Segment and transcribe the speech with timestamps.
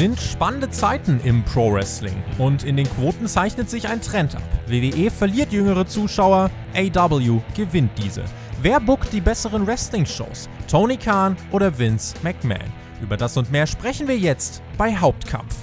[0.00, 4.42] sind spannende Zeiten im Pro Wrestling und in den Quoten zeichnet sich ein Trend ab.
[4.66, 8.24] WWE verliert jüngere Zuschauer, AW gewinnt diese.
[8.62, 10.48] Wer bookt die besseren Wrestling-Shows?
[10.70, 12.72] Tony Khan oder Vince McMahon?
[13.02, 15.54] Über das und mehr sprechen wir jetzt bei Hauptkampf.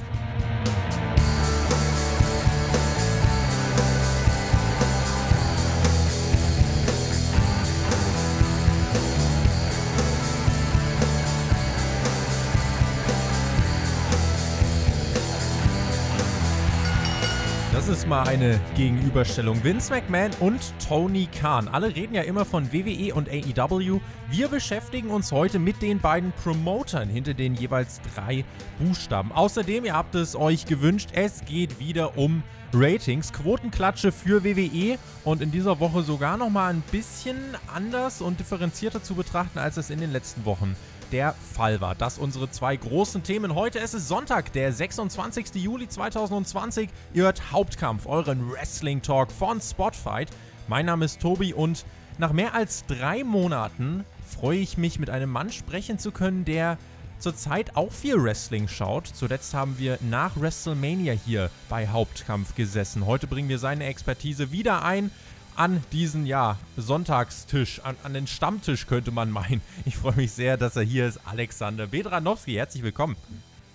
[18.08, 19.64] Mal eine Gegenüberstellung.
[19.64, 21.68] Vince McMahon und Tony Khan.
[21.68, 24.00] Alle reden ja immer von WWE und AEW.
[24.30, 28.46] Wir beschäftigen uns heute mit den beiden Promotern hinter den jeweils drei
[28.80, 29.34] Buchstaben.
[29.34, 32.44] Außerdem, ihr habt es euch gewünscht, es geht wieder um
[32.74, 37.38] Ratings, Quotenklatsche für WWE und in dieser Woche sogar nochmal ein bisschen
[37.74, 40.76] anders und differenzierter zu betrachten, als es in den letzten Wochen
[41.12, 41.96] der Fall war.
[41.96, 43.56] Das unsere zwei großen Themen.
[43.56, 45.56] Heute ist es Sonntag, der 26.
[45.56, 46.90] Juli 2020.
[47.14, 50.30] Ihr hört Hauptkampf, euren Wrestling Talk von Spotfight.
[50.68, 51.86] Mein Name ist Tobi und
[52.18, 56.78] nach mehr als drei Monaten freue ich mich, mit einem Mann sprechen zu können, der
[57.20, 59.08] zurzeit auch viel Wrestling schaut.
[59.08, 63.06] Zuletzt haben wir nach WrestleMania hier bei Hauptkampf gesessen.
[63.06, 65.12] Heute bringen wir seine Expertise wieder ein
[65.58, 69.62] an diesen, ja, Sonntagstisch, an, an den Stammtisch könnte man meinen.
[69.86, 71.20] Ich freue mich sehr, dass er hier ist.
[71.26, 73.16] Alexander Bedranowski, herzlich willkommen.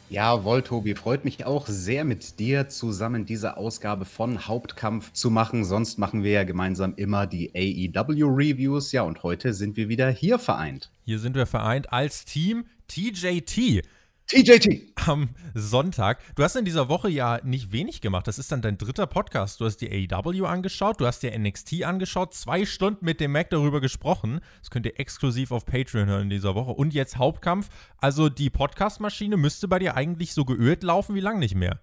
[0.09, 5.65] Jawohl, Tobi, freut mich auch sehr mit dir zusammen diese Ausgabe von Hauptkampf zu machen.
[5.65, 8.93] Sonst machen wir ja gemeinsam immer die AEW-Reviews.
[8.93, 10.91] Ja, und heute sind wir wieder hier vereint.
[11.05, 13.83] Hier sind wir vereint als Team TJT.
[14.27, 14.93] TJT.
[15.07, 16.19] Am Sonntag.
[16.37, 18.27] Du hast in dieser Woche ja nicht wenig gemacht.
[18.27, 19.61] Das ist dann dein dritter Podcast.
[19.61, 23.51] Du hast die AEW angeschaut, du hast dir NXT angeschaut, zwei Stunden mit dem Mac
[23.51, 24.41] darüber gesprochen.
[24.61, 26.71] Das könnt ihr exklusiv auf Patreon hören in dieser Woche.
[26.71, 27.69] Und jetzt Hauptkampf.
[27.99, 31.81] Also die Podcast-Maschine müsste bei dir eigentlich so geölt laufen wie lang nicht mehr.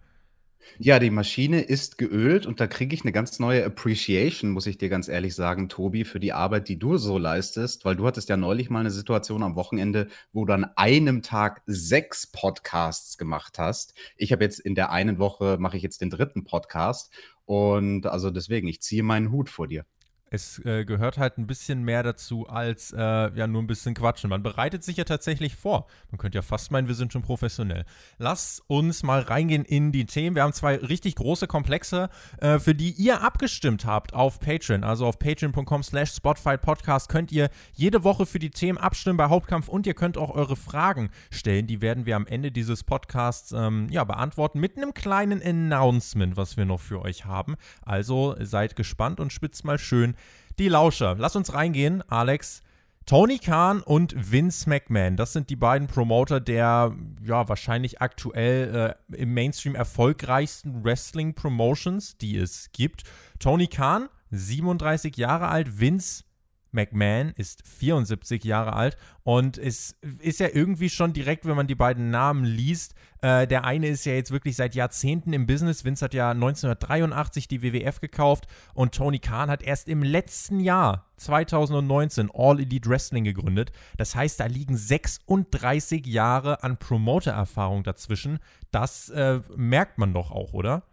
[0.77, 4.77] Ja, die Maschine ist geölt und da kriege ich eine ganz neue Appreciation, muss ich
[4.77, 8.29] dir ganz ehrlich sagen, Tobi, für die Arbeit, die du so leistest, weil du hattest
[8.29, 13.59] ja neulich mal eine Situation am Wochenende, wo du an einem Tag sechs Podcasts gemacht
[13.59, 13.93] hast.
[14.15, 17.11] Ich habe jetzt in der einen Woche mache ich jetzt den dritten Podcast
[17.45, 19.85] und also deswegen, ich ziehe meinen Hut vor dir
[20.31, 24.29] es äh, gehört halt ein bisschen mehr dazu als äh, ja nur ein bisschen quatschen.
[24.29, 25.87] Man bereitet sich ja tatsächlich vor.
[26.11, 27.85] Man könnte ja fast meinen, wir sind schon professionell.
[28.17, 30.35] Lass uns mal reingehen in die Themen.
[30.35, 32.09] Wir haben zwei richtig große Komplexe,
[32.39, 34.83] äh, für die ihr abgestimmt habt auf Patreon.
[34.83, 39.67] Also auf patreon.com slash Podcast könnt ihr jede Woche für die Themen abstimmen bei Hauptkampf
[39.67, 41.67] und ihr könnt auch eure Fragen stellen.
[41.67, 46.57] Die werden wir am Ende dieses Podcasts ähm, ja, beantworten mit einem kleinen Announcement, was
[46.57, 47.55] wir noch für euch haben.
[47.81, 50.15] Also seid gespannt und spitzt mal schön
[50.59, 51.15] die Lauscher.
[51.17, 52.61] Lass uns reingehen, Alex.
[53.05, 59.15] Tony Khan und Vince McMahon, das sind die beiden Promoter der ja wahrscheinlich aktuell äh,
[59.19, 63.05] im Mainstream erfolgreichsten Wrestling Promotions, die es gibt.
[63.39, 66.23] Tony Khan, 37 Jahre alt, Vince
[66.71, 71.75] McMahon ist 74 Jahre alt und es ist ja irgendwie schon direkt, wenn man die
[71.75, 75.83] beiden Namen liest, äh, der eine ist ja jetzt wirklich seit Jahrzehnten im Business.
[75.83, 81.05] Vince hat ja 1983 die WWF gekauft und Tony Khan hat erst im letzten Jahr
[81.17, 83.71] 2019 All Elite Wrestling gegründet.
[83.97, 88.39] Das heißt, da liegen 36 Jahre an Promoter-Erfahrung dazwischen.
[88.71, 90.83] Das äh, merkt man doch auch, oder?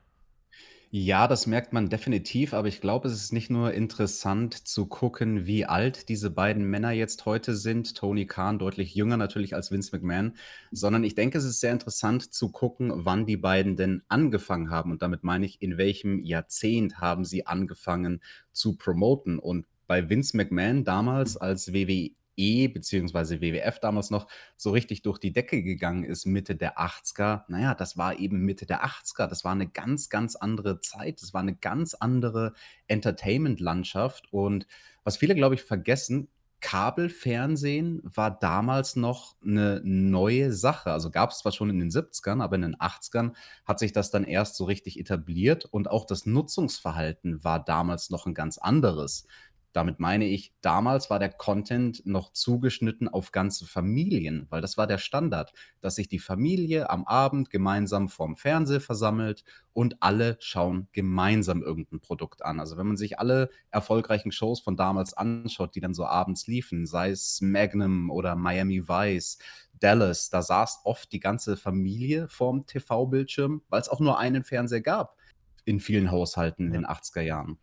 [0.91, 5.44] Ja, das merkt man definitiv, aber ich glaube, es ist nicht nur interessant zu gucken,
[5.44, 7.97] wie alt diese beiden Männer jetzt heute sind.
[7.97, 10.36] Tony Khan deutlich jünger natürlich als Vince McMahon,
[10.70, 14.92] sondern ich denke, es ist sehr interessant zu gucken, wann die beiden denn angefangen haben.
[14.92, 18.22] Und damit meine ich, in welchem Jahrzehnt haben sie angefangen
[18.53, 19.41] zu promoten.
[19.41, 24.26] Und bei Vince McMahon damals als WWE E beziehungsweise WWF damals noch
[24.56, 28.66] so richtig durch die Decke gegangen ist, Mitte der 80er, naja, das war eben Mitte
[28.66, 29.26] der 80er.
[29.26, 31.22] Das war eine ganz, ganz andere Zeit.
[31.22, 32.52] Das war eine ganz andere
[32.88, 34.32] Entertainment-Landschaft.
[34.32, 34.66] Und
[35.04, 36.28] was viele, glaube ich, vergessen,
[36.60, 40.91] Kabelfernsehen war damals noch eine neue Sache.
[40.91, 43.34] Also gab es zwar schon in den 70ern, aber in den 80ern
[43.65, 48.27] hat sich das dann erst so richtig etabliert und auch das Nutzungsverhalten war damals noch
[48.27, 49.27] ein ganz anderes.
[49.76, 54.86] Damit meine ich, damals war der Content noch zugeschnitten auf ganze Familien, weil das war
[54.86, 55.52] der Standard,
[55.82, 59.44] dass sich die Familie am Abend gemeinsam vorm Fernseher versammelt
[59.74, 62.58] und alle schauen gemeinsam irgendein Produkt an.
[62.58, 66.86] Also wenn man sich alle erfolgreichen Shows von damals anschaut, die dann so abends liefen,
[66.86, 69.36] sei es Magnum oder Miami Vice,
[69.78, 74.80] Dallas, da saß oft die ganze Familie vorm TV-Bildschirm, weil es auch nur einen Fernseher
[74.80, 75.18] gab
[75.66, 77.58] in vielen Haushalten in den 80er Jahren.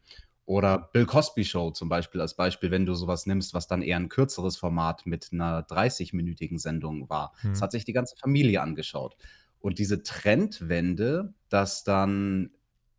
[0.46, 3.98] Oder Bill Cosby Show zum Beispiel als Beispiel, wenn du sowas nimmst, was dann eher
[3.98, 7.34] ein kürzeres Format mit einer 30-minütigen Sendung war.
[7.44, 7.52] Mhm.
[7.52, 9.16] Das hat sich die ganze Familie angeschaut.
[9.60, 12.52] Und diese Trendwende, dass dann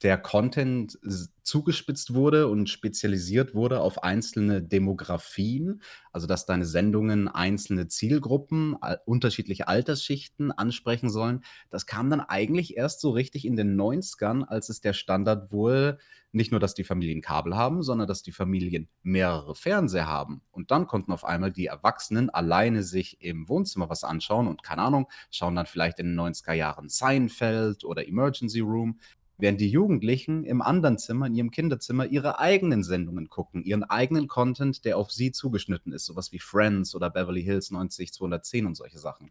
[0.03, 0.99] der Content
[1.43, 5.83] zugespitzt wurde und spezialisiert wurde auf einzelne Demografien,
[6.13, 8.77] also dass deine Sendungen einzelne Zielgruppen,
[9.07, 11.43] unterschiedliche Altersschichten ansprechen sollen.
[11.71, 15.99] Das kam dann eigentlich erst so richtig in den 90ern, als es der Standard wurde,
[16.35, 20.43] nicht nur, dass die Familien Kabel haben, sondern dass die Familien mehrere Fernseher haben.
[20.51, 24.83] Und dann konnten auf einmal die Erwachsenen alleine sich im Wohnzimmer was anschauen und keine
[24.83, 28.99] Ahnung, schauen dann vielleicht in den 90er Jahren Seinfeld oder Emergency Room
[29.39, 34.29] während die Jugendlichen im anderen Zimmer, in ihrem Kinderzimmer, ihre eigenen Sendungen gucken, ihren eigenen
[34.29, 38.99] Content, der auf sie zugeschnitten ist, sowas wie Friends oder Beverly Hills 90210 und solche
[38.99, 39.31] Sachen.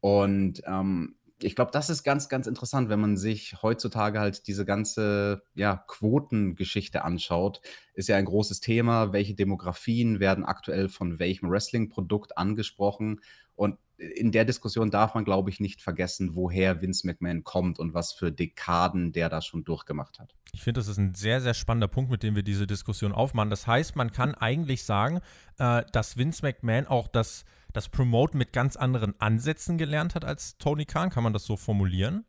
[0.00, 4.64] Und ähm, ich glaube, das ist ganz, ganz interessant, wenn man sich heutzutage halt diese
[4.64, 7.60] ganze ja, Quotengeschichte anschaut.
[7.94, 9.12] Ist ja ein großes Thema.
[9.12, 13.20] Welche Demografien werden aktuell von welchem Wrestling-Produkt angesprochen?
[13.56, 17.94] Und in der Diskussion darf man, glaube ich, nicht vergessen, woher Vince McMahon kommt und
[17.94, 20.34] was für Dekaden der da schon durchgemacht hat.
[20.52, 23.50] Ich finde, das ist ein sehr, sehr spannender Punkt, mit dem wir diese Diskussion aufmachen.
[23.50, 25.20] Das heißt, man kann eigentlich sagen,
[25.58, 30.56] äh, dass Vince McMahon auch das, das Promoten mit ganz anderen Ansätzen gelernt hat als
[30.58, 31.10] Tony Khan.
[31.10, 32.24] Kann man das so formulieren?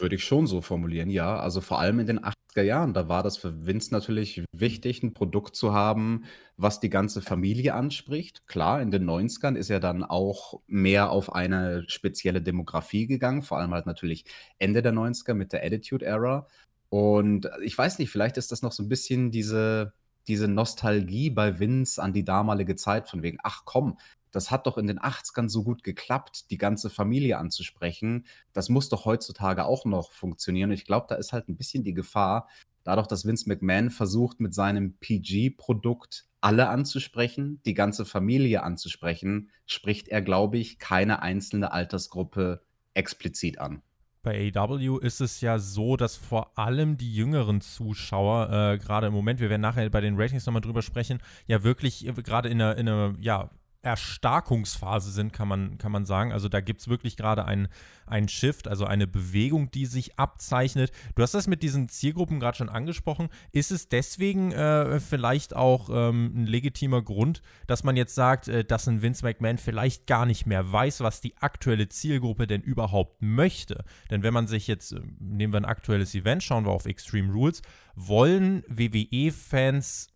[0.00, 1.38] Würde ich schon so formulieren, ja.
[1.38, 5.12] Also vor allem in den 80er Jahren, da war das für Vince natürlich wichtig, ein
[5.12, 6.24] Produkt zu haben,
[6.56, 8.46] was die ganze Familie anspricht.
[8.46, 13.58] Klar, in den 90ern ist er dann auch mehr auf eine spezielle Demografie gegangen, vor
[13.58, 14.24] allem halt natürlich
[14.58, 16.46] Ende der 90er mit der Attitude Era.
[16.88, 19.92] Und ich weiß nicht, vielleicht ist das noch so ein bisschen diese,
[20.28, 23.98] diese Nostalgie bei Vince an die damalige Zeit, von wegen, ach komm,
[24.32, 28.26] das hat doch in den 80ern so gut geklappt, die ganze Familie anzusprechen.
[28.52, 30.70] Das muss doch heutzutage auch noch funktionieren.
[30.70, 32.48] Ich glaube, da ist halt ein bisschen die Gefahr,
[32.84, 40.08] dadurch, dass Vince McMahon versucht, mit seinem PG-Produkt alle anzusprechen, die ganze Familie anzusprechen, spricht
[40.08, 42.62] er, glaube ich, keine einzelne Altersgruppe
[42.94, 43.82] explizit an.
[44.22, 49.12] Bei AEW ist es ja so, dass vor allem die jüngeren Zuschauer, äh, gerade im
[49.12, 52.60] Moment, wir werden nachher bei den Ratings nochmal drüber sprechen, ja wirklich äh, gerade in
[52.60, 53.50] einer, in einer ja,
[53.82, 56.32] Erstarkungsphase sind, kann man, kann man sagen.
[56.32, 57.68] Also da gibt es wirklich gerade einen,
[58.06, 60.90] einen Shift, also eine Bewegung, die sich abzeichnet.
[61.14, 63.28] Du hast das mit diesen Zielgruppen gerade schon angesprochen.
[63.52, 68.64] Ist es deswegen äh, vielleicht auch ähm, ein legitimer Grund, dass man jetzt sagt, äh,
[68.64, 73.22] dass ein Vince McMahon vielleicht gar nicht mehr weiß, was die aktuelle Zielgruppe denn überhaupt
[73.22, 73.84] möchte?
[74.10, 77.32] Denn wenn man sich jetzt, äh, nehmen wir ein aktuelles Event, schauen wir auf Extreme
[77.32, 77.62] Rules,
[77.94, 80.08] wollen WWE-Fans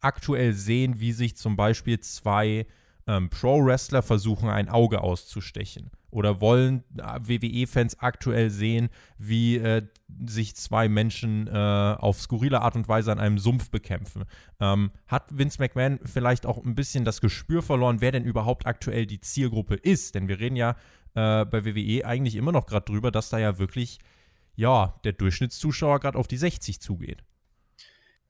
[0.00, 2.66] aktuell sehen, wie sich zum Beispiel zwei
[3.06, 5.90] ähm, Pro-Wrestler versuchen, ein Auge auszustechen?
[6.10, 9.82] Oder wollen äh, WWE-Fans aktuell sehen, wie äh,
[10.26, 14.24] sich zwei Menschen äh, auf skurrile Art und Weise an einem Sumpf bekämpfen?
[14.60, 19.06] Ähm, hat Vince McMahon vielleicht auch ein bisschen das Gespür verloren, wer denn überhaupt aktuell
[19.06, 20.14] die Zielgruppe ist?
[20.14, 20.76] Denn wir reden ja
[21.14, 23.98] äh, bei WWE eigentlich immer noch gerade drüber, dass da ja wirklich,
[24.54, 27.24] ja, der Durchschnittszuschauer gerade auf die 60 zugeht.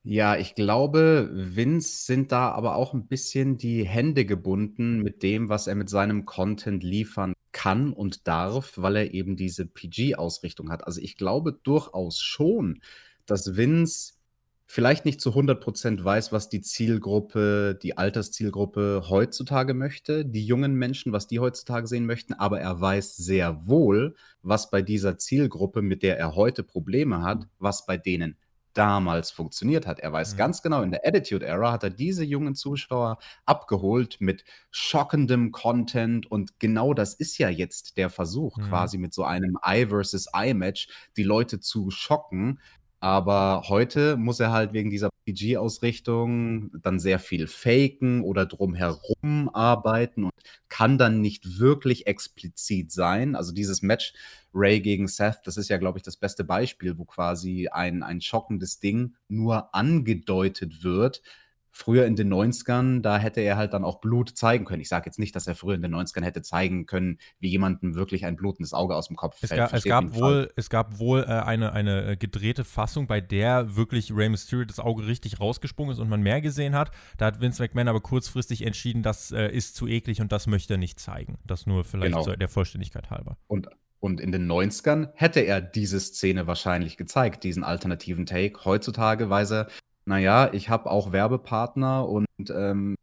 [0.05, 5.47] Ja, ich glaube, Vince sind da aber auch ein bisschen die Hände gebunden mit dem,
[5.47, 10.85] was er mit seinem Content liefern kann und darf, weil er eben diese PG-Ausrichtung hat.
[10.85, 12.81] Also, ich glaube durchaus schon,
[13.25, 14.15] dass Vince
[14.65, 21.13] vielleicht nicht zu 100% weiß, was die Zielgruppe die Alterszielgruppe heutzutage möchte, die jungen Menschen,
[21.13, 26.03] was die heutzutage sehen möchten, aber er weiß sehr wohl, was bei dieser Zielgruppe, mit
[26.03, 28.35] der er heute Probleme hat, was bei denen
[28.73, 29.99] damals funktioniert hat.
[29.99, 30.37] Er weiß mhm.
[30.37, 36.29] ganz genau, in der Attitude Era hat er diese jungen Zuschauer abgeholt mit schockendem Content
[36.29, 38.69] und genau das ist ja jetzt der Versuch, mhm.
[38.69, 40.87] quasi mit so einem Eye versus Eye Match
[41.17, 42.59] die Leute zu schocken,
[43.03, 50.23] aber heute muss er halt wegen dieser PG-Ausrichtung dann sehr viel faken oder drumherum arbeiten
[50.23, 50.31] und
[50.69, 53.35] kann dann nicht wirklich explizit sein.
[53.35, 54.13] Also dieses Match
[54.53, 58.21] Ray gegen Seth, das ist ja, glaube ich, das beste Beispiel, wo quasi ein, ein
[58.21, 61.21] schockendes Ding nur angedeutet wird,
[61.75, 64.81] früher in den 90ern, da hätte er halt dann auch Blut zeigen können.
[64.81, 67.95] Ich sage jetzt nicht, dass er früher in den 90ern hätte zeigen können, wie jemandem
[67.95, 69.71] wirklich ein blutendes Auge aus dem Kopf es fällt.
[69.71, 73.75] Ga, es, gab wohl, es gab wohl äh, eine, eine äh, gedrehte Fassung, bei der
[73.75, 76.91] wirklich Rey Mysterio das Auge richtig rausgesprungen ist und man mehr gesehen hat.
[77.17, 80.75] Da hat Vince McMahon aber kurzfristig entschieden, das äh, ist zu eklig und das möchte
[80.75, 81.39] er nicht zeigen.
[81.43, 82.35] Das nur vielleicht genau.
[82.35, 83.37] der Vollständigkeit halber.
[83.47, 83.67] Und
[83.99, 88.65] und in den 90ern hätte er diese Szene wahrscheinlich gezeigt, diesen alternativen Take.
[88.65, 89.67] Heutzutage weiß er,
[90.05, 92.95] naja, ich habe auch Werbepartner und ähm,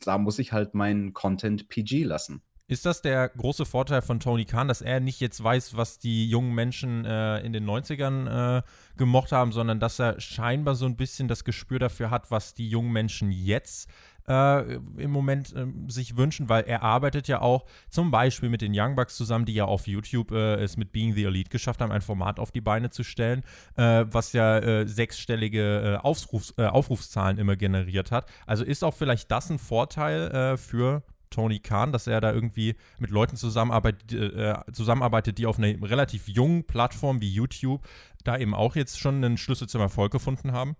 [0.00, 2.42] da muss ich halt meinen Content PG lassen.
[2.66, 6.28] Ist das der große Vorteil von Tony Khan, dass er nicht jetzt weiß, was die
[6.30, 8.62] jungen Menschen äh, in den 90ern äh,
[8.96, 12.66] gemocht haben, sondern dass er scheinbar so ein bisschen das Gespür dafür hat, was die
[12.66, 13.90] jungen Menschen jetzt
[14.28, 18.72] äh, im Moment äh, sich wünschen, weil er arbeitet ja auch zum Beispiel mit den
[18.74, 21.92] Young Bucks zusammen, die ja auf YouTube äh, es mit Being the Elite geschafft haben,
[21.92, 23.42] ein Format auf die Beine zu stellen,
[23.76, 28.28] äh, was ja äh, sechsstellige äh, Aufrufs, Aufrufszahlen immer generiert hat.
[28.46, 31.02] Also ist auch vielleicht das ein Vorteil für
[31.34, 36.28] Tony Khan, dass er da irgendwie mit Leuten zusammenarbeitet, äh, zusammenarbeitet, die auf einer relativ
[36.28, 37.86] jungen Plattform wie YouTube
[38.22, 40.76] da eben auch jetzt schon einen Schlüssel zum Erfolg gefunden haben?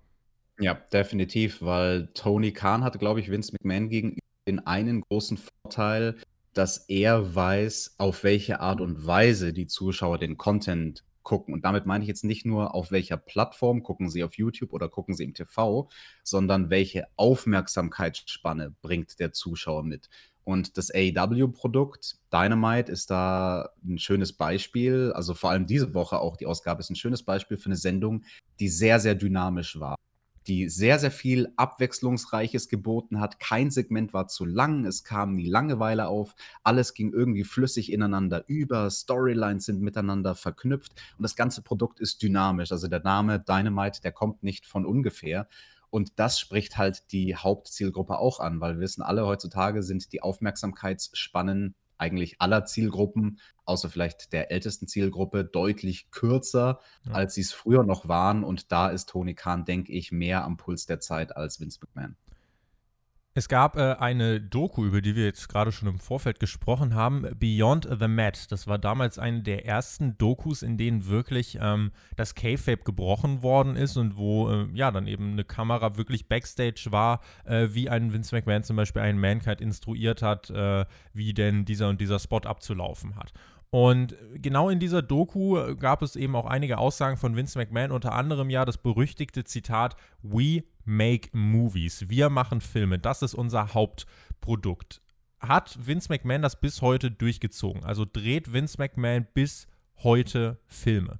[0.59, 6.17] Ja, definitiv, weil Tony Khan hatte, glaube ich, Vince McMahon gegenüber den einen großen Vorteil,
[6.53, 11.55] dass er weiß, auf welche Art und Weise die Zuschauer den Content gucken.
[11.55, 14.89] Und damit meine ich jetzt nicht nur, auf welcher Plattform gucken sie auf YouTube oder
[14.89, 15.89] gucken sie im TV,
[16.23, 20.09] sondern welche Aufmerksamkeitsspanne bringt der Zuschauer mit.
[20.45, 25.11] Und das AEW-Produkt Dynamite ist da ein schönes Beispiel.
[25.15, 28.25] Also vor allem diese Woche auch die Ausgabe ist ein schönes Beispiel für eine Sendung,
[28.61, 29.97] die sehr, sehr dynamisch war.
[30.47, 33.41] Die sehr, sehr viel Abwechslungsreiches geboten hat.
[33.41, 36.35] Kein Segment war zu lang, es kam nie Langeweile auf.
[36.63, 38.91] Alles ging irgendwie flüssig ineinander über.
[38.91, 42.73] Storylines sind miteinander verknüpft und das ganze Produkt ist dynamisch.
[42.73, 45.49] Also der Name Dynamite, der kommt nicht von ungefähr.
[45.91, 50.23] Und das spricht halt die Hauptzielgruppe auch an, weil wir wissen alle, heutzutage sind die
[50.23, 57.13] Aufmerksamkeitsspannen eigentlich aller Zielgruppen, außer vielleicht der ältesten Zielgruppe, deutlich kürzer, ja.
[57.13, 58.45] als sie es früher noch waren.
[58.45, 62.17] Und da ist Tony Khan, denke ich, mehr am Puls der Zeit als Vince McMahon.
[63.37, 67.27] Es gab äh, eine Doku, über die wir jetzt gerade schon im Vorfeld gesprochen haben,
[67.37, 68.53] Beyond the Mat.
[68.53, 73.75] Das war damals eine der ersten Dokus, in denen wirklich ähm, das K-Fape gebrochen worden
[73.75, 78.13] ist und wo äh, ja dann eben eine Kamera wirklich Backstage war, äh, wie ein
[78.13, 82.39] Vince McMahon zum Beispiel einen Mankind instruiert hat, äh, wie denn dieser und dieser Spot
[82.39, 83.33] abzulaufen hat.
[83.75, 87.91] Und genau in dieser Doku äh, gab es eben auch einige Aussagen von Vince McMahon,
[87.91, 92.09] unter anderem ja das berüchtigte Zitat We make movies.
[92.09, 93.01] Wir machen Filme.
[93.01, 95.03] Das ist unser Hauptprodukt.
[95.41, 97.83] Hat Vince McMahon das bis heute durchgezogen?
[97.83, 99.67] Also dreht Vince McMahon bis
[100.05, 101.19] heute Filme?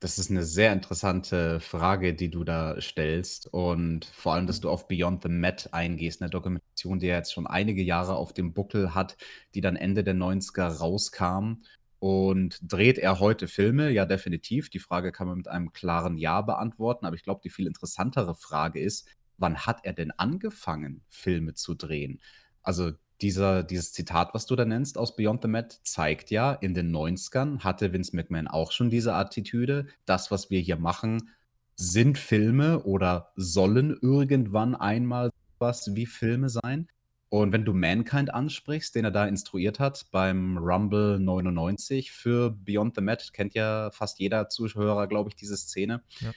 [0.00, 3.48] Das ist eine sehr interessante Frage, die du da stellst.
[3.48, 7.32] Und vor allem, dass du auf Beyond the Mat eingehst, eine Dokumentation, die ja jetzt
[7.32, 9.16] schon einige Jahre auf dem Buckel hat,
[9.54, 11.62] die dann Ende der 90er rauskam.
[11.98, 13.90] Und dreht er heute Filme?
[13.90, 14.70] Ja, definitiv.
[14.70, 17.04] Die Frage kann man mit einem klaren Ja beantworten.
[17.04, 21.74] Aber ich glaube, die viel interessantere Frage ist, wann hat er denn angefangen, Filme zu
[21.74, 22.20] drehen?
[22.62, 26.74] Also dieser, dieses Zitat, was du da nennst aus Beyond the Mat, zeigt ja, in
[26.74, 29.86] den 90ern hatte Vince McMahon auch schon diese Attitüde.
[30.06, 31.30] Das, was wir hier machen,
[31.74, 36.88] sind Filme oder sollen irgendwann einmal was wie Filme sein.
[37.30, 42.94] Und wenn du Mankind ansprichst, den er da instruiert hat beim Rumble 99 für Beyond
[42.94, 46.02] the Mat, kennt ja fast jeder Zuhörer, glaube ich, diese Szene.
[46.20, 46.30] Ja.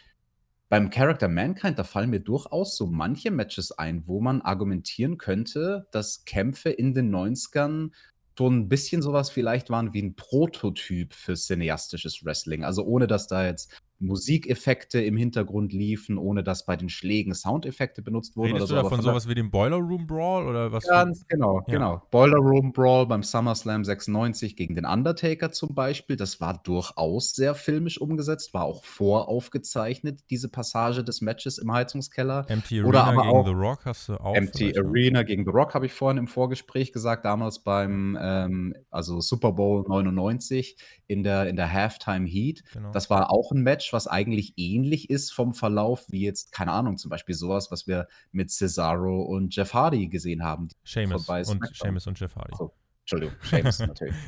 [0.72, 5.86] Beim Character Mankind, da fallen mir durchaus so manche Matches ein, wo man argumentieren könnte,
[5.92, 7.92] dass Kämpfe in den 90ern
[8.38, 12.64] schon ein bisschen sowas vielleicht waren wie ein Prototyp für cineastisches Wrestling.
[12.64, 18.02] Also ohne dass da jetzt Musikeffekte im Hintergrund liefen, ohne dass bei den Schlägen Soundeffekte
[18.02, 18.54] benutzt wurden.
[18.54, 20.86] Redest oder so, du davon sowas wie dem Boiler Room Brawl oder was?
[20.86, 21.74] Ganz genau, ja.
[21.74, 22.02] genau.
[22.10, 26.16] Boiler Room Brawl beim SummerSlam 96 gegen den Undertaker zum Beispiel.
[26.16, 32.46] Das war durchaus sehr filmisch umgesetzt, war auch voraufgezeichnet, diese Passage des Matches im Heizungskeller.
[32.48, 34.36] Empty Arena oder aber gegen The Rock hast du auch.
[34.36, 39.22] Empty Arena gegen The Rock habe ich vorhin im Vorgespräch gesagt, damals beim ähm, also
[39.22, 40.76] Super Bowl 99
[41.08, 42.64] in der, in der Halftime Heat.
[42.74, 42.92] Genau.
[42.92, 46.98] Das war auch ein Match, was eigentlich ähnlich ist vom Verlauf wie jetzt, keine Ahnung,
[46.98, 50.70] zum Beispiel sowas, was wir mit Cesaro und Jeff Hardy gesehen haben.
[50.84, 52.56] Seamus und, Seamus und Jeff Hardy.
[52.58, 54.16] So, Entschuldigung, Seamus natürlich.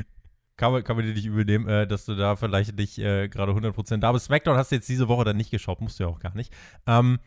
[0.56, 3.54] Kann man, kann man dir nicht übernehmen, äh, dass du da vielleicht nicht äh, gerade
[3.54, 4.26] 100% da bist.
[4.26, 6.54] SmackDown hast du jetzt diese Woche dann nicht geschaut, musst du ja auch gar nicht.
[6.86, 7.20] Ähm,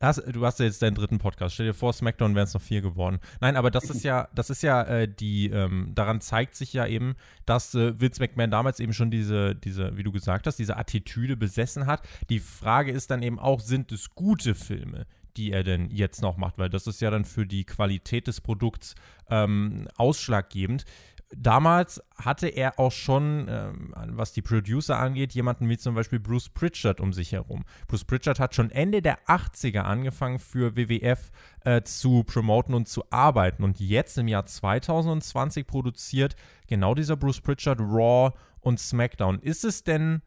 [0.00, 1.54] Hast, du hast ja jetzt deinen dritten Podcast.
[1.54, 3.18] Stell dir vor, SmackDown wären es noch vier geworden.
[3.40, 6.86] Nein, aber das ist ja, das ist ja äh, die, ähm, daran zeigt sich ja
[6.86, 10.78] eben, dass äh, Vince McMahon damals eben schon diese, diese, wie du gesagt hast, diese
[10.78, 12.02] Attitüde besessen hat.
[12.30, 15.06] Die Frage ist dann eben auch, sind es gute Filme?
[15.36, 18.40] die er denn jetzt noch macht, weil das ist ja dann für die Qualität des
[18.40, 18.94] Produkts
[19.30, 20.84] ähm, ausschlaggebend
[21.34, 26.48] damals hatte er auch schon, ähm, was die Producer angeht, jemanden wie zum Beispiel Bruce
[26.48, 27.64] Pritchard um sich herum.
[27.86, 31.30] Bruce Pritchard hat schon Ende der 80er angefangen für WWF
[31.64, 37.40] äh, zu promoten und zu arbeiten und jetzt im Jahr 2020 produziert genau dieser Bruce
[37.40, 39.38] Pritchard Raw und SmackDown.
[39.38, 40.22] Ist es denn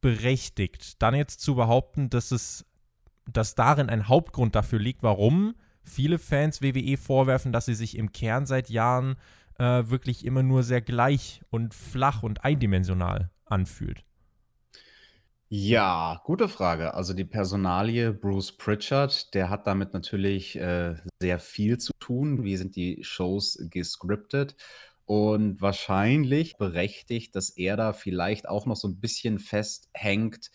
[0.00, 2.66] berechtigt, dann jetzt zu behaupten, dass es,
[3.26, 8.12] dass darin ein Hauptgrund dafür liegt, warum viele Fans WWE vorwerfen, dass sie sich im
[8.12, 9.16] Kern seit Jahren
[9.58, 14.04] äh, wirklich immer nur sehr gleich und flach und eindimensional anfühlt.
[15.48, 16.94] Ja, gute Frage.
[16.94, 22.42] Also die Personalie Bruce Pritchard, der hat damit natürlich äh, sehr viel zu tun.
[22.42, 24.56] Wie sind die Shows gescriptet?
[25.04, 30.50] Und wahrscheinlich berechtigt, dass er da vielleicht auch noch so ein bisschen festhängt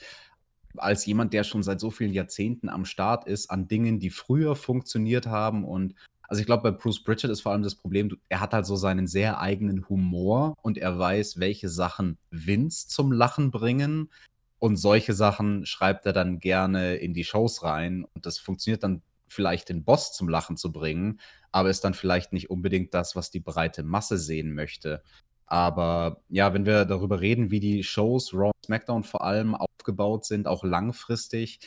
[0.75, 4.55] als jemand, der schon seit so vielen Jahrzehnten am Start ist, an Dingen, die früher
[4.55, 5.63] funktioniert haben.
[5.63, 5.95] Und
[6.29, 8.75] also ich glaube, bei Bruce Pritchard ist vor allem das Problem, er hat halt so
[8.75, 14.11] seinen sehr eigenen Humor und er weiß, welche Sachen Vince zum Lachen bringen.
[14.59, 18.05] Und solche Sachen schreibt er dann gerne in die Shows rein.
[18.13, 21.19] Und das funktioniert dann vielleicht den Boss zum Lachen zu bringen,
[21.51, 25.01] aber ist dann vielleicht nicht unbedingt das, was die breite Masse sehen möchte.
[25.47, 30.25] Aber ja, wenn wir darüber reden, wie die Shows, Raw und SmackDown vor allem aufgebaut
[30.25, 31.59] sind, auch langfristig,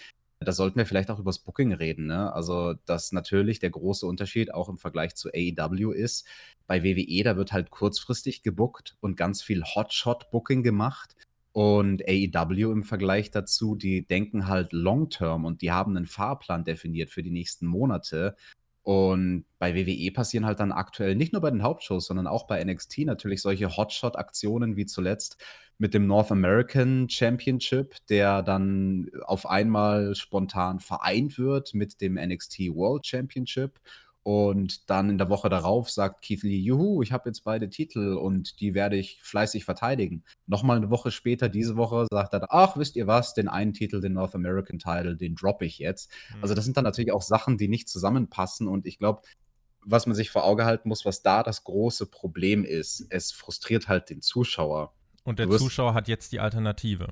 [0.43, 2.07] da sollten wir vielleicht auch über das Booking reden.
[2.07, 2.33] Ne?
[2.33, 6.27] Also, dass natürlich der große Unterschied auch im Vergleich zu AEW ist.
[6.67, 11.17] Bei WWE, da wird halt kurzfristig gebuckt und ganz viel Hotshot-Booking gemacht.
[11.53, 17.11] Und AEW im Vergleich dazu, die denken halt long-term und die haben einen Fahrplan definiert
[17.11, 18.37] für die nächsten Monate.
[18.83, 22.63] Und bei WWE passieren halt dann aktuell nicht nur bei den Hauptshows, sondern auch bei
[22.65, 25.37] NXT natürlich solche Hotshot-Aktionen wie zuletzt
[25.79, 32.59] mit dem North American Championship, der dann auf einmal spontan vereint wird mit dem NXT
[32.75, 33.79] World Championship
[34.25, 38.15] und dann in der Woche darauf sagt Keith Lee, juhu, ich habe jetzt beide Titel
[38.15, 40.25] und die werde ich fleißig verteidigen.
[40.47, 44.01] Nochmal eine Woche später, diese Woche, sagt er, ach, wisst ihr was, den einen Titel,
[44.01, 46.11] den North American Title, den droppe ich jetzt.
[46.37, 46.43] Mhm.
[46.43, 49.23] Also das sind dann natürlich auch Sachen, die nicht zusammenpassen und ich glaube,
[49.85, 53.89] was man sich vor Auge halten muss, was da das große Problem ist, es frustriert
[53.89, 54.93] halt den Zuschauer.
[55.25, 57.09] Und der Zuschauer hat jetzt die Alternative.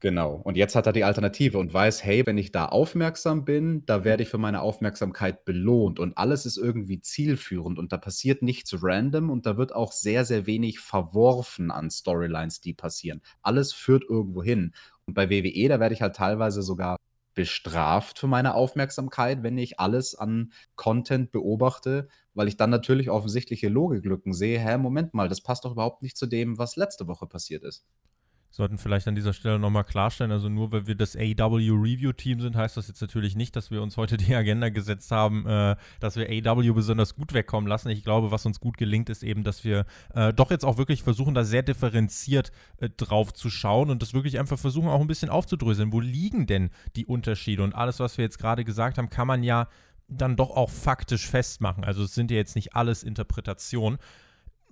[0.00, 0.40] Genau.
[0.44, 4.02] Und jetzt hat er die Alternative und weiß, hey, wenn ich da aufmerksam bin, da
[4.02, 8.74] werde ich für meine Aufmerksamkeit belohnt und alles ist irgendwie zielführend und da passiert nichts
[8.82, 13.20] random und da wird auch sehr, sehr wenig verworfen an Storylines, die passieren.
[13.42, 14.72] Alles führt irgendwo hin.
[15.04, 16.96] Und bei WWE, da werde ich halt teilweise sogar
[17.34, 23.68] bestraft für meine Aufmerksamkeit, wenn ich alles an Content beobachte, weil ich dann natürlich offensichtliche
[23.68, 24.58] Logiklücken sehe.
[24.60, 27.84] Hä, Moment mal, das passt doch überhaupt nicht zu dem, was letzte Woche passiert ist
[28.50, 32.40] sollten vielleicht an dieser Stelle nochmal klarstellen, also nur weil wir das AW Review Team
[32.40, 35.76] sind, heißt das jetzt natürlich nicht, dass wir uns heute die Agenda gesetzt haben, äh,
[36.00, 37.90] dass wir AW besonders gut wegkommen lassen.
[37.90, 41.02] Ich glaube, was uns gut gelingt, ist eben, dass wir äh, doch jetzt auch wirklich
[41.02, 45.06] versuchen, da sehr differenziert äh, drauf zu schauen und das wirklich einfach versuchen, auch ein
[45.06, 45.92] bisschen aufzudröseln.
[45.92, 47.62] Wo liegen denn die Unterschiede?
[47.62, 49.68] Und alles, was wir jetzt gerade gesagt haben, kann man ja
[50.08, 51.84] dann doch auch faktisch festmachen.
[51.84, 53.98] Also es sind ja jetzt nicht alles Interpretationen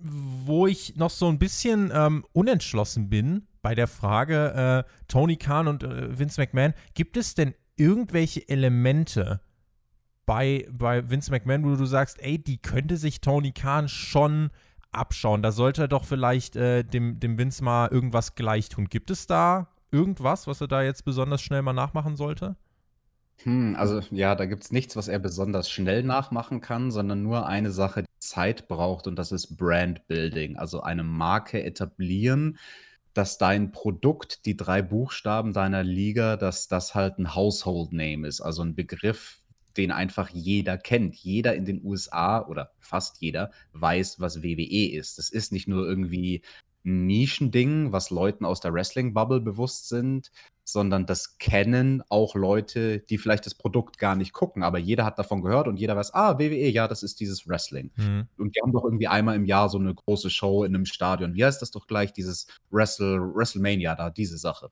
[0.01, 5.67] wo ich noch so ein bisschen ähm, unentschlossen bin bei der Frage äh, Tony Khan
[5.67, 9.41] und äh, Vince McMahon, gibt es denn irgendwelche Elemente
[10.25, 14.51] bei, bei Vince McMahon, wo du sagst, ey, die könnte sich Tony Khan schon
[14.91, 15.41] abschauen.
[15.41, 18.85] Da sollte er doch vielleicht äh, dem, dem Vince mal irgendwas gleich tun.
[18.89, 22.55] Gibt es da irgendwas, was er da jetzt besonders schnell mal nachmachen sollte?
[23.43, 27.47] Hm, also ja, da gibt es nichts, was er besonders schnell nachmachen kann, sondern nur
[27.47, 32.57] eine Sache, die Zeit braucht und das ist Brand Building, also eine Marke etablieren,
[33.13, 38.41] dass dein Produkt, die drei Buchstaben deiner Liga, dass das halt ein Household Name ist,
[38.41, 39.39] also ein Begriff,
[39.77, 41.15] den einfach jeder kennt.
[41.15, 45.17] Jeder in den USA oder fast jeder weiß, was WWE ist.
[45.17, 46.41] Das ist nicht nur irgendwie
[46.85, 50.31] ein Nischending, was Leuten aus der Wrestling-Bubble bewusst sind,
[50.71, 55.19] sondern das kennen auch Leute, die vielleicht das Produkt gar nicht gucken, aber jeder hat
[55.19, 57.91] davon gehört und jeder weiß, ah, WWE, ja, das ist dieses Wrestling.
[57.95, 58.27] Mhm.
[58.37, 61.33] Und die haben doch irgendwie einmal im Jahr so eine große Show in einem Stadion.
[61.33, 64.71] Wie heißt das doch gleich, dieses Wrestle, WrestleMania da, diese Sache.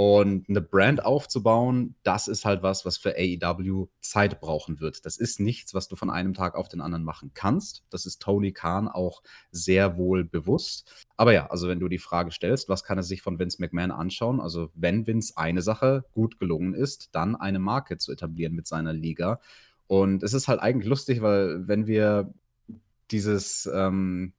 [0.00, 5.04] Und eine Brand aufzubauen, das ist halt was, was für AEW Zeit brauchen wird.
[5.04, 7.82] Das ist nichts, was du von einem Tag auf den anderen machen kannst.
[7.90, 11.08] Das ist Tony Khan auch sehr wohl bewusst.
[11.16, 13.90] Aber ja, also wenn du die Frage stellst, was kann er sich von Vince McMahon
[13.90, 14.38] anschauen?
[14.38, 18.92] Also wenn Vince eine Sache gut gelungen ist, dann eine Marke zu etablieren mit seiner
[18.92, 19.40] Liga.
[19.88, 22.32] Und es ist halt eigentlich lustig, weil wenn wir
[23.10, 24.32] dieses, ähm,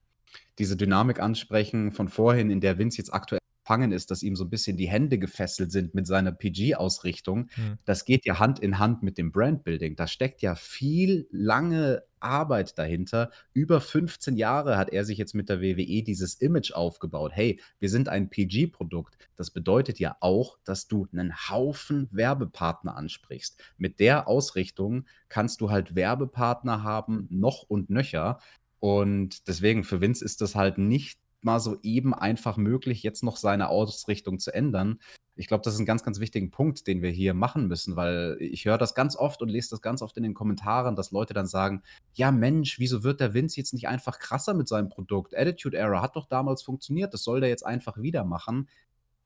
[0.58, 4.42] diese Dynamik ansprechen von vorhin, in der Vince jetzt aktuell gefangen ist, dass ihm so
[4.42, 7.78] ein bisschen die Hände gefesselt sind mit seiner PG-Ausrichtung, mhm.
[7.84, 9.94] das geht ja Hand in Hand mit dem Brandbuilding.
[9.94, 13.30] Da steckt ja viel lange Arbeit dahinter.
[13.52, 17.30] Über 15 Jahre hat er sich jetzt mit der WWE dieses Image aufgebaut.
[17.32, 19.16] Hey, wir sind ein PG-Produkt.
[19.36, 23.62] Das bedeutet ja auch, dass du einen Haufen Werbepartner ansprichst.
[23.78, 28.40] Mit der Ausrichtung kannst du halt Werbepartner haben, noch und nöcher.
[28.80, 33.36] Und deswegen für Vince ist das halt nicht mal so eben einfach möglich, jetzt noch
[33.36, 35.00] seine Ausrichtung zu ändern.
[35.36, 38.36] Ich glaube, das ist ein ganz, ganz wichtiger Punkt, den wir hier machen müssen, weil
[38.40, 41.32] ich höre das ganz oft und lese das ganz oft in den Kommentaren, dass Leute
[41.32, 45.34] dann sagen, ja Mensch, wieso wird der Vince jetzt nicht einfach krasser mit seinem Produkt?
[45.36, 48.68] Attitude Error hat doch damals funktioniert, das soll der jetzt einfach wieder machen.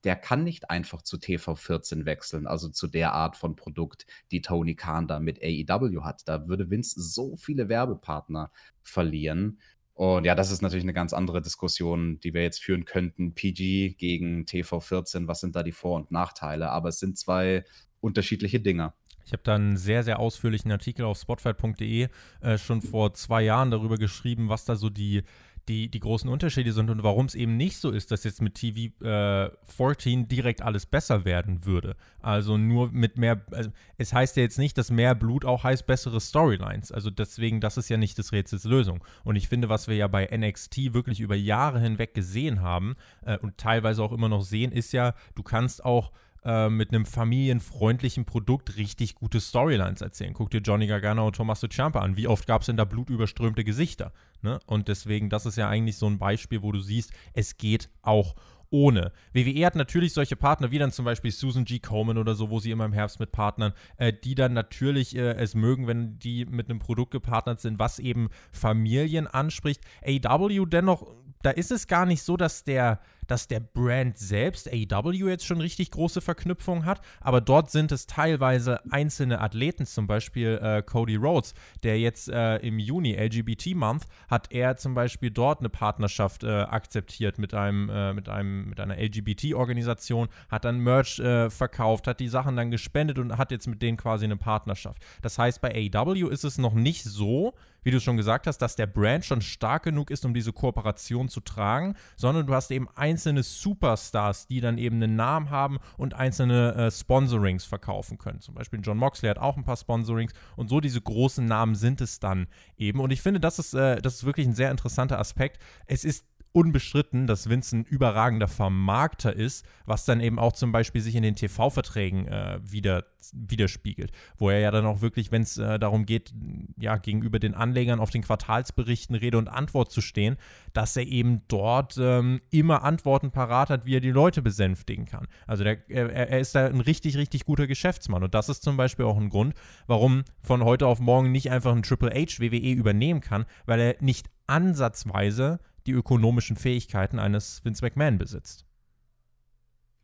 [0.05, 4.75] der kann nicht einfach zu TV14 wechseln, also zu der Art von Produkt, die Tony
[4.75, 6.27] Khan da mit AEW hat.
[6.27, 8.51] Da würde Vince so viele Werbepartner
[8.83, 9.59] verlieren.
[9.95, 13.33] Und ja, das ist natürlich eine ganz andere Diskussion, die wir jetzt führen könnten.
[13.33, 16.69] PG gegen TV14, was sind da die Vor- und Nachteile?
[16.69, 17.63] Aber es sind zwei
[18.01, 18.93] unterschiedliche Dinge.
[19.25, 22.09] Ich habe da einen sehr, sehr ausführlichen Artikel auf spotfight.de
[22.41, 25.23] äh, schon vor zwei Jahren darüber geschrieben, was da so die,
[25.67, 28.55] die, die großen Unterschiede sind und warum es eben nicht so ist, dass jetzt mit
[28.55, 31.95] TV äh, 14 direkt alles besser werden würde.
[32.21, 35.87] Also nur mit mehr, also es heißt ja jetzt nicht, dass mehr Blut auch heißt
[35.87, 36.91] bessere Storylines.
[36.91, 39.03] Also deswegen, das ist ja nicht des Rätsels Lösung.
[39.23, 43.37] Und ich finde, was wir ja bei NXT wirklich über Jahre hinweg gesehen haben äh,
[43.37, 46.11] und teilweise auch immer noch sehen, ist ja, du kannst auch
[46.45, 50.33] äh, mit einem familienfreundlichen Produkt richtig gute Storylines erzählen.
[50.33, 52.17] Guck dir Johnny Gargano und Tommaso Ciampa an.
[52.17, 54.13] Wie oft gab es denn da blutüberströmte Gesichter?
[54.41, 54.59] Ne?
[54.67, 58.35] Und deswegen, das ist ja eigentlich so ein Beispiel, wo du siehst, es geht auch
[58.69, 59.11] ohne.
[59.33, 61.79] WWE hat natürlich solche Partner, wie dann zum Beispiel Susan G.
[61.79, 65.33] Coleman oder so, wo sie immer im Herbst mit Partnern, äh, die dann natürlich äh,
[65.35, 69.81] es mögen, wenn die mit einem Produkt gepartnert sind, was eben Familien anspricht.
[70.03, 71.07] AW dennoch
[71.45, 75.61] da ist es gar nicht so, dass der, dass der Brand selbst, AEW, jetzt schon
[75.61, 81.15] richtig große Verknüpfungen hat, aber dort sind es teilweise einzelne Athleten, zum Beispiel äh, Cody
[81.15, 86.43] Rhodes, der jetzt äh, im Juni, LGBT Month, hat er zum Beispiel dort eine Partnerschaft
[86.43, 92.07] äh, akzeptiert mit einem, äh, mit einem, mit einer LGBT-Organisation, hat dann Merch äh, verkauft,
[92.07, 95.01] hat die Sachen dann gespendet und hat jetzt mit denen quasi eine Partnerschaft.
[95.21, 97.53] Das heißt, bei AEW ist es noch nicht so,
[97.85, 101.29] wie du schon gesagt hast, dass der Brand schon stark genug ist, um diese Kooperation
[101.29, 106.15] zu tragen, sondern du hast eben einzelne Superstars, die dann eben einen Namen haben und
[106.15, 108.41] einzelne äh, Sponsorings verkaufen können.
[108.41, 112.01] Zum Beispiel John Moxley hat auch ein paar Sponsorings und so diese großen Namen sind
[112.01, 112.99] es dann eben.
[112.99, 115.61] Und ich finde, das ist, äh, das ist wirklich ein sehr interessanter Aspekt.
[115.87, 121.01] Es ist unbestritten, dass Vince ein überragender Vermarkter ist, was dann eben auch zum Beispiel
[121.01, 124.13] sich in den TV-Verträgen äh, wieder, widerspiegelt.
[124.37, 126.33] Wo er ja dann auch wirklich, wenn es äh, darum geht,
[126.77, 130.37] ja, gegenüber den Anlegern auf den Quartalsberichten Rede und Antwort zu stehen,
[130.71, 135.27] dass er eben dort ähm, immer Antworten parat hat, wie er die Leute besänftigen kann.
[135.47, 138.23] Also der, er, er ist da ein richtig, richtig guter Geschäftsmann.
[138.23, 139.55] Und das ist zum Beispiel auch ein Grund,
[139.87, 143.95] warum von heute auf morgen nicht einfach ein Triple H WWE übernehmen kann, weil er
[143.99, 148.65] nicht ansatzweise die ökonomischen Fähigkeiten eines Vince McMahon besitzt.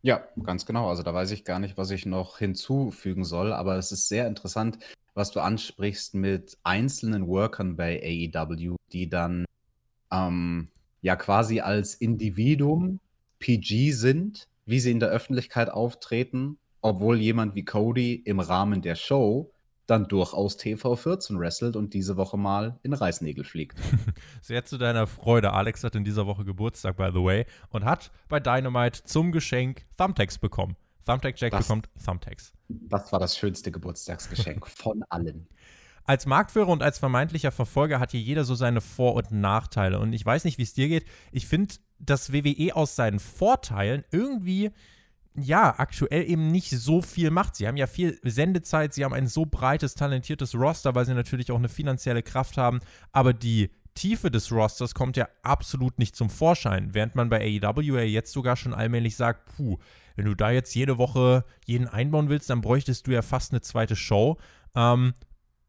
[0.04, 0.90] Ja, ganz genau.
[0.90, 4.28] Also da weiß ich gar nicht, was ich noch hinzufügen soll, aber es ist sehr
[4.28, 4.80] interessant,
[5.14, 8.02] was du ansprichst mit einzelnen Workern bei
[8.34, 9.46] AEW, die dann
[10.12, 10.70] ähm,
[11.02, 13.00] ja quasi als Individuum
[13.40, 18.96] PG sind, wie sie in der Öffentlichkeit auftreten, obwohl jemand wie Cody im Rahmen der
[18.96, 19.52] Show
[19.92, 23.78] dann durchaus TV14 wrestelt und diese Woche mal in Reißnägel fliegt.
[24.42, 25.52] Sehr zu deiner Freude.
[25.52, 29.86] Alex hat in dieser Woche Geburtstag, by the way, und hat bei Dynamite zum Geschenk
[29.98, 30.78] Thumbtacks bekommen.
[31.06, 32.54] Thumbtack Jack das, bekommt Thumbtacks.
[32.70, 35.48] Das war das schönste Geburtstagsgeschenk von allen.
[36.06, 40.00] Als Marktführer und als vermeintlicher Verfolger hat hier jeder so seine Vor- und Nachteile.
[40.00, 41.06] Und ich weiß nicht, wie es dir geht.
[41.32, 44.72] Ich finde, dass WWE aus seinen Vorteilen irgendwie
[45.34, 47.56] ja, aktuell eben nicht so viel macht.
[47.56, 51.52] Sie haben ja viel Sendezeit, sie haben ein so breites, talentiertes Roster, weil sie natürlich
[51.52, 56.30] auch eine finanzielle Kraft haben, aber die Tiefe des Rosters kommt ja absolut nicht zum
[56.30, 59.78] Vorschein, während man bei AEW ja jetzt sogar schon allmählich sagt, puh,
[60.16, 63.62] wenn du da jetzt jede Woche jeden einbauen willst, dann bräuchtest du ja fast eine
[63.62, 64.38] zweite Show.
[64.76, 65.14] Ähm,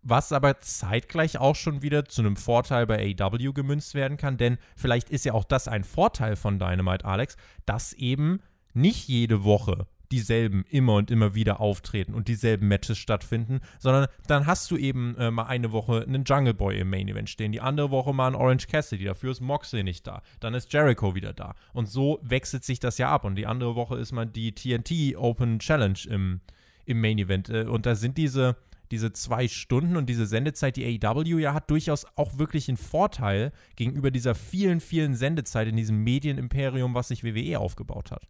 [0.02, 4.58] was aber zeitgleich auch schon wieder zu einem Vorteil bei AEW gemünzt werden kann, denn
[4.76, 8.40] vielleicht ist ja auch das ein Vorteil von Dynamite, Alex, dass eben
[8.74, 14.46] nicht jede Woche dieselben immer und immer wieder auftreten und dieselben Matches stattfinden, sondern dann
[14.46, 17.62] hast du eben äh, mal eine Woche einen Jungle Boy im Main Event stehen, die
[17.62, 21.32] andere Woche mal ein Orange Cassidy, dafür ist Moxley nicht da, dann ist Jericho wieder
[21.32, 24.54] da und so wechselt sich das ja ab und die andere Woche ist mal die
[24.54, 26.40] TNT Open Challenge im,
[26.84, 28.56] im Main Event äh, und da sind diese
[28.90, 33.50] diese zwei Stunden und diese Sendezeit, die AEW ja hat, durchaus auch wirklich einen Vorteil
[33.74, 38.28] gegenüber dieser vielen, vielen Sendezeit in diesem Medienimperium, was sich WWE aufgebaut hat.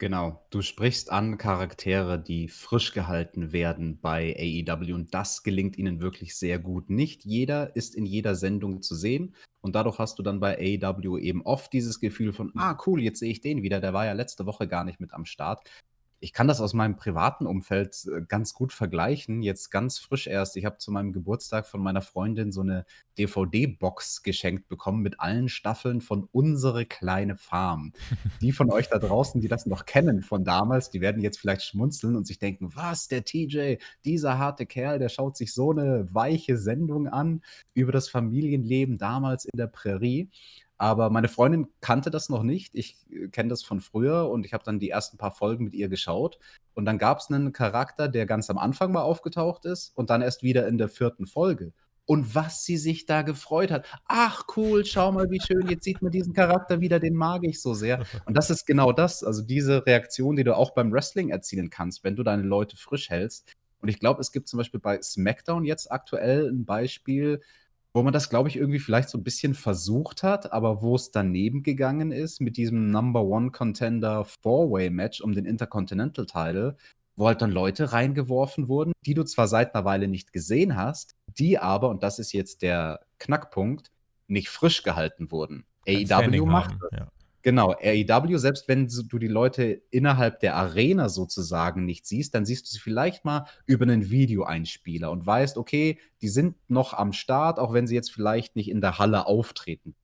[0.00, 6.00] Genau, du sprichst an Charaktere, die frisch gehalten werden bei AEW und das gelingt ihnen
[6.00, 6.88] wirklich sehr gut.
[6.88, 11.18] Nicht jeder ist in jeder Sendung zu sehen und dadurch hast du dann bei AEW
[11.18, 14.14] eben oft dieses Gefühl von, ah cool, jetzt sehe ich den wieder, der war ja
[14.14, 15.68] letzte Woche gar nicht mit am Start
[16.22, 19.42] ich kann das aus meinem privaten Umfeld äh, ganz gut vergleichen.
[19.42, 20.56] Jetzt ganz frisch erst.
[20.56, 22.84] Ich habe zu meinem Geburtstag von meiner Freundin so eine
[23.18, 27.92] DVD-Box geschenkt bekommen mit allen Staffeln von Unsere kleine Farm.
[28.42, 31.62] Die von euch da draußen, die das noch kennen von damals, die werden jetzt vielleicht
[31.62, 36.06] schmunzeln und sich denken, was, der TJ, dieser harte Kerl, der schaut sich so eine
[36.12, 37.42] weiche Sendung an
[37.74, 40.28] über das Familienleben damals in der Prärie.
[40.80, 42.74] Aber meine Freundin kannte das noch nicht.
[42.74, 45.74] Ich äh, kenne das von früher und ich habe dann die ersten paar Folgen mit
[45.74, 46.38] ihr geschaut.
[46.72, 50.22] Und dann gab es einen Charakter, der ganz am Anfang mal aufgetaucht ist und dann
[50.22, 51.74] erst wieder in der vierten Folge.
[52.06, 53.84] Und was sie sich da gefreut hat.
[54.06, 57.60] Ach cool, schau mal, wie schön, jetzt sieht man diesen Charakter wieder, den mag ich
[57.60, 58.02] so sehr.
[58.24, 62.04] Und das ist genau das, also diese Reaktion, die du auch beim Wrestling erzielen kannst,
[62.04, 63.52] wenn du deine Leute frisch hältst.
[63.82, 67.42] Und ich glaube, es gibt zum Beispiel bei SmackDown jetzt aktuell ein Beispiel,
[67.92, 71.10] wo man das, glaube ich, irgendwie vielleicht so ein bisschen versucht hat, aber wo es
[71.10, 76.76] daneben gegangen ist mit diesem Number One Contender Four-Way-Match um den Intercontinental Title,
[77.16, 81.16] wo halt dann Leute reingeworfen wurden, die du zwar seit einer Weile nicht gesehen hast,
[81.26, 83.90] die aber, und das ist jetzt der Knackpunkt,
[84.28, 85.64] nicht frisch gehalten wurden.
[85.86, 86.90] AEW macht das.
[86.92, 87.08] Ja.
[87.42, 92.66] Genau, AEW, selbst wenn du die Leute innerhalb der Arena sozusagen nicht siehst, dann siehst
[92.66, 97.58] du sie vielleicht mal über einen Videoeinspieler und weißt, okay, die sind noch am Start,
[97.58, 99.94] auch wenn sie jetzt vielleicht nicht in der Halle auftreten.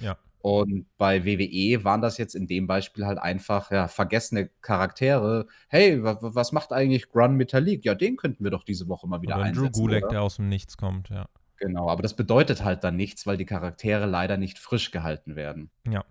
[0.00, 0.16] Ja.
[0.38, 5.46] Und bei WWE waren das jetzt in dem Beispiel halt einfach ja, vergessene Charaktere.
[5.68, 7.84] Hey, was macht eigentlich Grun Metallic?
[7.84, 9.72] Ja, den könnten wir doch diese Woche mal wieder oder einsetzen.
[9.72, 11.26] Drew Gulak, der aus dem Nichts kommt, ja.
[11.56, 15.70] Genau, aber das bedeutet halt dann nichts, weil die Charaktere leider nicht frisch gehalten werden.
[15.88, 16.04] Ja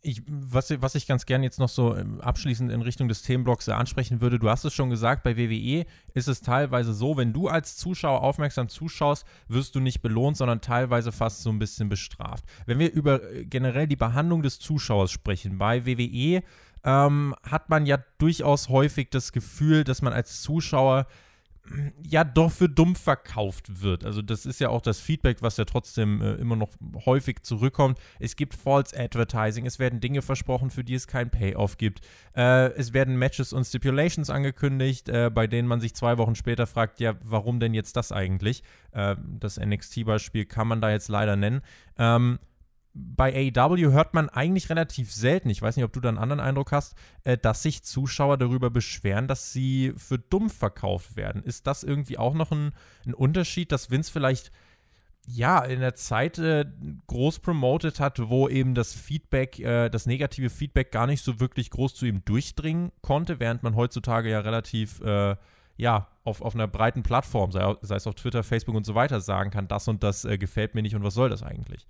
[0.00, 3.66] ich, was, was ich ganz gerne jetzt noch so ähm, abschließend in Richtung des Themenblocks
[3.66, 7.32] äh, ansprechen würde, du hast es schon gesagt, bei WWE ist es teilweise so, wenn
[7.32, 11.88] du als Zuschauer aufmerksam zuschaust, wirst du nicht belohnt, sondern teilweise fast so ein bisschen
[11.88, 12.44] bestraft.
[12.66, 16.42] Wenn wir über äh, generell die Behandlung des Zuschauers sprechen, bei WWE
[16.84, 21.06] ähm, hat man ja durchaus häufig das Gefühl, dass man als Zuschauer
[22.02, 24.04] ja doch für dumm verkauft wird.
[24.04, 26.70] Also das ist ja auch das Feedback, was ja trotzdem äh, immer noch
[27.06, 27.98] häufig zurückkommt.
[28.18, 32.00] Es gibt False Advertising, es werden Dinge versprochen, für die es kein Payoff gibt.
[32.36, 36.66] Äh, es werden Matches und Stipulations angekündigt, äh, bei denen man sich zwei Wochen später
[36.66, 38.62] fragt, ja, warum denn jetzt das eigentlich?
[38.92, 41.60] Äh, das NXT-Beispiel kann man da jetzt leider nennen.
[41.98, 42.38] Ähm,
[43.00, 46.40] bei AEW hört man eigentlich relativ selten, ich weiß nicht, ob du da einen anderen
[46.40, 51.42] Eindruck hast, äh, dass sich Zuschauer darüber beschweren, dass sie für dumm verkauft werden.
[51.42, 52.72] Ist das irgendwie auch noch ein,
[53.06, 54.50] ein Unterschied, dass Vince vielleicht
[55.26, 56.64] ja in der Zeit äh,
[57.06, 61.70] groß promoted hat, wo eben das Feedback, äh, das negative Feedback gar nicht so wirklich
[61.70, 65.36] groß zu ihm durchdringen konnte, während man heutzutage ja relativ äh,
[65.76, 69.20] ja, auf, auf einer breiten Plattform, sei, sei, es auf Twitter, Facebook und so weiter,
[69.20, 71.86] sagen kann, das und das äh, gefällt mir nicht und was soll das eigentlich?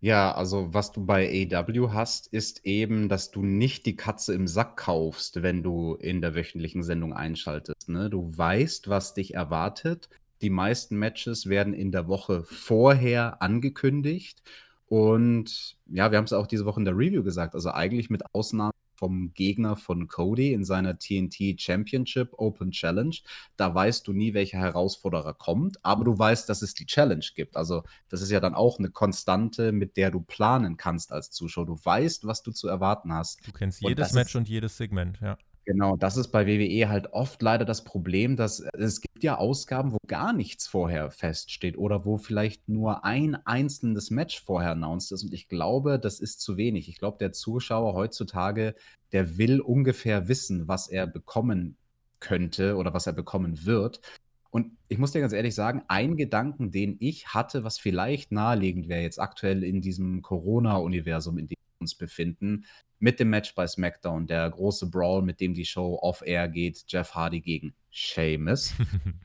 [0.00, 4.46] Ja, also was du bei AEW hast, ist eben, dass du nicht die Katze im
[4.46, 7.88] Sack kaufst, wenn du in der wöchentlichen Sendung einschaltest.
[7.88, 8.08] Ne?
[8.08, 10.08] Du weißt, was dich erwartet.
[10.40, 14.40] Die meisten Matches werden in der Woche vorher angekündigt.
[14.86, 17.54] Und ja, wir haben es auch diese Woche in der Review gesagt.
[17.54, 23.14] Also eigentlich mit Ausnahme vom Gegner von Cody in seiner TNT Championship Open Challenge.
[23.56, 27.56] Da weißt du nie, welcher Herausforderer kommt, aber du weißt, dass es die Challenge gibt.
[27.56, 31.66] Also das ist ja dann auch eine Konstante, mit der du planen kannst als Zuschauer.
[31.66, 33.46] Du weißt, was du zu erwarten hast.
[33.46, 35.38] Du kennst jedes Match und jedes Segment, ja.
[35.68, 39.92] Genau, das ist bei WWE halt oft leider das Problem, dass es gibt ja Ausgaben,
[39.92, 45.24] wo gar nichts vorher feststeht oder wo vielleicht nur ein einzelnes Match vorher announced ist.
[45.24, 46.88] Und ich glaube, das ist zu wenig.
[46.88, 48.74] Ich glaube, der Zuschauer heutzutage,
[49.12, 51.76] der will ungefähr wissen, was er bekommen
[52.18, 54.00] könnte oder was er bekommen wird.
[54.48, 58.88] Und ich muss dir ganz ehrlich sagen, ein Gedanken, den ich hatte, was vielleicht naheliegend
[58.88, 62.64] wäre, jetzt aktuell in diesem Corona-Universum, in dem uns befinden,
[62.98, 67.14] mit dem Match bei SmackDown, der große Brawl, mit dem die Show off-air geht, Jeff
[67.14, 68.74] Hardy gegen Sheamus.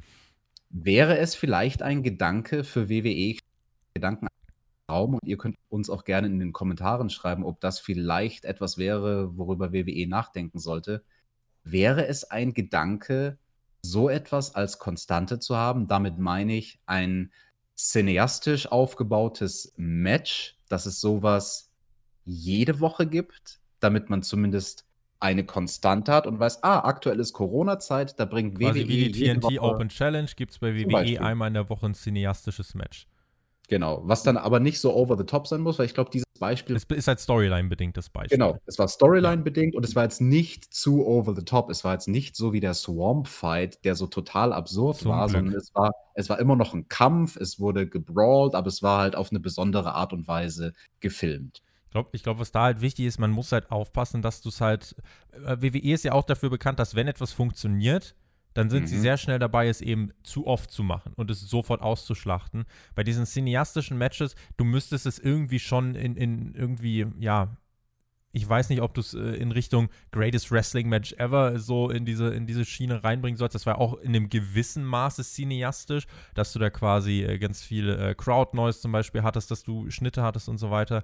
[0.69, 3.37] Wäre es vielleicht ein Gedanke für WWE,
[3.93, 4.27] Gedanken
[4.89, 8.77] Raum und ihr könnt uns auch gerne in den Kommentaren schreiben, ob das vielleicht etwas
[8.77, 11.03] wäre, worüber WWE nachdenken sollte.
[11.63, 13.37] Wäre es ein Gedanke,
[13.81, 15.87] so etwas als Konstante zu haben?
[15.87, 17.31] Damit meine ich ein
[17.77, 21.72] cineastisch aufgebautes Match, dass es sowas
[22.25, 24.85] jede Woche gibt, damit man zumindest
[25.19, 28.65] eine Konstante hat und weiß, ah, aktuell ist Corona-Zeit, da bringt WWE.
[28.65, 31.93] Quasi wie die TNT Open Challenge gibt es bei WWE einmal in der Woche ein
[31.93, 33.07] cineastisches Match.
[33.69, 36.25] Genau, was dann aber nicht so over the top sein muss, weil ich glaube, dieses
[36.37, 36.75] Beispiel.
[36.75, 38.37] Es ist halt Storyline-bedingt, das Beispiel.
[38.37, 41.69] Genau, es war Storyline-bedingt und es war jetzt nicht zu over the top.
[41.69, 45.37] Es war jetzt nicht so wie der Swamp-Fight, der so total absurd Zum war, Glück.
[45.37, 48.99] sondern es war, es war immer noch ein Kampf, es wurde gebrawlt, aber es war
[48.99, 53.05] halt auf eine besondere Art und Weise gefilmt glaube, ich glaube, was da halt wichtig
[53.05, 54.95] ist, man muss halt aufpassen, dass du es halt.
[55.31, 58.15] Äh, WWE ist ja auch dafür bekannt, dass wenn etwas funktioniert,
[58.53, 58.87] dann sind mhm.
[58.87, 62.65] sie sehr schnell dabei, es eben zu oft zu machen und es sofort auszuschlachten.
[62.95, 67.57] Bei diesen cineastischen Matches, du müsstest es irgendwie schon in, in irgendwie, ja,
[68.35, 72.05] ich weiß nicht, ob du es äh, in Richtung Greatest Wrestling Match Ever so in
[72.05, 73.53] diese, in diese Schiene reinbringen sollst.
[73.53, 78.15] Das war auch in einem gewissen Maße cineastisch, dass du da quasi äh, ganz viel
[78.17, 81.03] Crowd Noise zum Beispiel hattest, dass du Schnitte hattest und so weiter.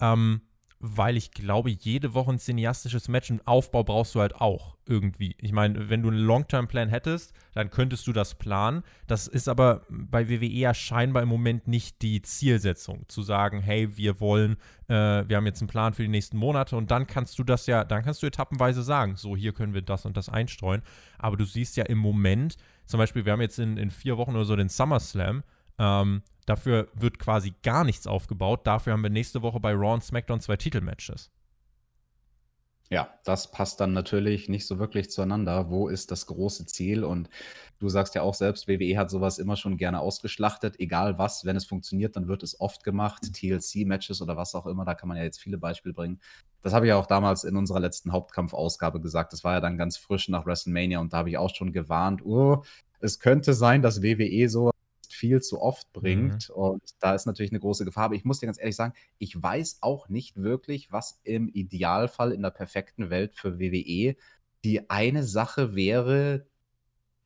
[0.00, 0.42] Ähm,
[0.80, 5.34] weil ich glaube, jede Woche ein cineastisches Match und Aufbau brauchst du halt auch irgendwie.
[5.40, 8.84] Ich meine, wenn du einen Long-Term-Plan hättest, dann könntest du das planen.
[9.08, 13.96] Das ist aber bei WWE ja scheinbar im Moment nicht die Zielsetzung, zu sagen, hey,
[13.96, 14.56] wir wollen,
[14.86, 17.66] äh, wir haben jetzt einen Plan für die nächsten Monate und dann kannst du das
[17.66, 20.82] ja, dann kannst du etappenweise sagen, so hier können wir das und das einstreuen.
[21.18, 22.56] Aber du siehst ja im Moment,
[22.86, 25.42] zum Beispiel, wir haben jetzt in, in vier Wochen oder so den SummerSlam,
[25.80, 28.66] ähm, Dafür wird quasi gar nichts aufgebaut.
[28.66, 31.30] Dafür haben wir nächste Woche bei Raw und SmackDown zwei Titelmatches.
[32.90, 35.68] Ja, das passt dann natürlich nicht so wirklich zueinander.
[35.68, 37.04] Wo ist das große Ziel?
[37.04, 37.28] Und
[37.80, 40.80] du sagst ja auch selbst, WWE hat sowas immer schon gerne ausgeschlachtet.
[40.80, 43.30] Egal was, wenn es funktioniert, dann wird es oft gemacht.
[43.30, 46.18] TLC-Matches oder was auch immer, da kann man ja jetzt viele Beispiele bringen.
[46.62, 49.34] Das habe ich ja auch damals in unserer letzten Hauptkampfausgabe gesagt.
[49.34, 52.24] Das war ja dann ganz frisch nach WrestleMania und da habe ich auch schon gewarnt,
[52.24, 52.64] oh,
[53.00, 54.70] es könnte sein, dass WWE so
[55.18, 56.48] viel zu oft bringt.
[56.48, 56.54] Mhm.
[56.54, 58.04] Und da ist natürlich eine große Gefahr.
[58.04, 62.32] Aber ich muss dir ganz ehrlich sagen, ich weiß auch nicht wirklich, was im Idealfall
[62.32, 64.16] in der perfekten Welt für WWE
[64.64, 66.46] die eine Sache wäre,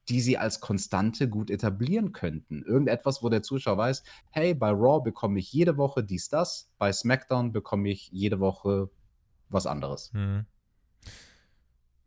[0.08, 2.62] die sie als Konstante gut etablieren könnten.
[2.62, 6.92] Irgendetwas, wo der Zuschauer weiß, hey, bei Raw bekomme ich jede Woche dies, das, bei
[6.92, 8.90] SmackDown bekomme ich jede Woche
[9.48, 10.12] was anderes.
[10.12, 10.46] Mhm.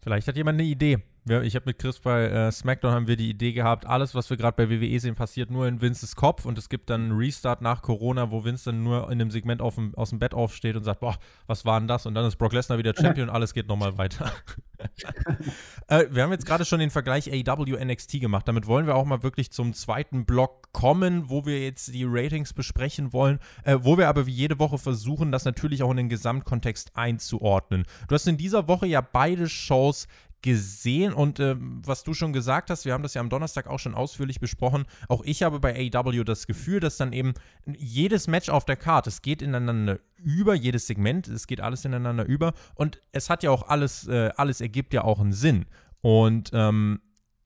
[0.01, 1.03] Vielleicht hat jemand eine Idee.
[1.27, 4.29] Ja, ich habe mit Chris bei äh, SmackDown haben wir die Idee gehabt, alles, was
[4.29, 7.17] wir gerade bei WWE sehen, passiert nur in Vinces Kopf und es gibt dann einen
[7.17, 10.75] Restart nach Corona, wo Vince dann nur in dem Segment dem, aus dem Bett aufsteht
[10.75, 12.05] und sagt, boah, was war denn das?
[12.05, 14.31] Und dann ist Brock Lesnar wieder Champion und alles geht nochmal weiter.
[15.87, 18.47] äh, wir haben jetzt gerade schon den Vergleich AEW NXT gemacht.
[18.47, 22.53] Damit wollen wir auch mal wirklich zum zweiten Block kommen, wo wir jetzt die Ratings
[22.53, 26.09] besprechen wollen, äh, wo wir aber wie jede Woche versuchen, das natürlich auch in den
[26.09, 27.85] Gesamtkontext einzuordnen.
[28.07, 30.07] Du hast in dieser Woche ja beide Shows
[30.41, 33.79] gesehen und äh, was du schon gesagt hast, wir haben das ja am Donnerstag auch
[33.79, 34.85] schon ausführlich besprochen.
[35.07, 37.33] Auch ich habe bei AEW das Gefühl, dass dann eben
[37.65, 42.25] jedes Match auf der Karte, es geht ineinander über, jedes Segment, es geht alles ineinander
[42.25, 45.65] über und es hat ja auch alles, äh, alles ergibt ja auch einen Sinn.
[46.01, 47.01] Und ähm,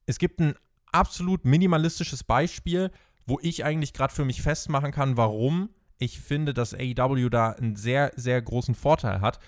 [0.05, 0.55] es gibt ein
[0.91, 2.91] absolut minimalistisches Beispiel,
[3.25, 7.75] wo ich eigentlich gerade für mich festmachen kann, warum ich finde, dass AEW da einen
[7.75, 9.39] sehr, sehr großen Vorteil hat.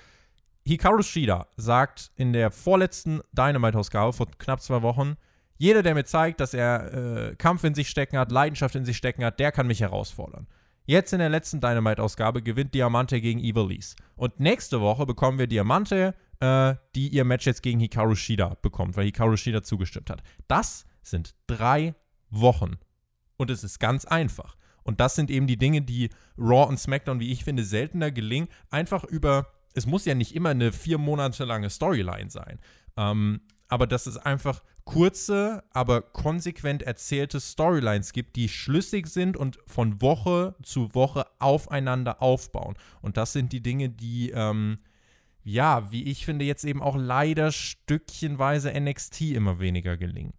[0.65, 5.15] Hikaru Shida sagt in der vorletzten Dynamite-Ausgabe vor knapp zwei Wochen,
[5.57, 6.93] jeder, der mir zeigt, dass er
[7.31, 10.47] äh, Kampf in sich stecken hat, Leidenschaft in sich stecken hat, der kann mich herausfordern.
[10.85, 13.95] Jetzt in der letzten Dynamite-Ausgabe gewinnt Diamante gegen Evil Lees.
[14.15, 18.97] Und nächste Woche bekommen wir Diamante, äh, die ihr Match jetzt gegen Hikaru Shida bekommt,
[18.97, 20.23] weil Hikaru Shida zugestimmt hat.
[20.47, 21.93] Das sind drei
[22.31, 22.77] Wochen.
[23.37, 24.57] Und es ist ganz einfach.
[24.83, 28.47] Und das sind eben die Dinge, die Raw und SmackDown, wie ich finde, seltener gelingen,
[28.71, 32.59] einfach über es muss ja nicht immer eine vier Monate lange Storyline sein.
[32.97, 39.59] Ähm, aber dass es einfach kurze, aber konsequent erzählte Storylines gibt, die schlüssig sind und
[39.65, 42.75] von Woche zu Woche aufeinander aufbauen.
[43.01, 44.79] Und das sind die Dinge, die, ähm,
[45.43, 50.33] ja, wie ich finde, jetzt eben auch leider stückchenweise NXT immer weniger gelingen.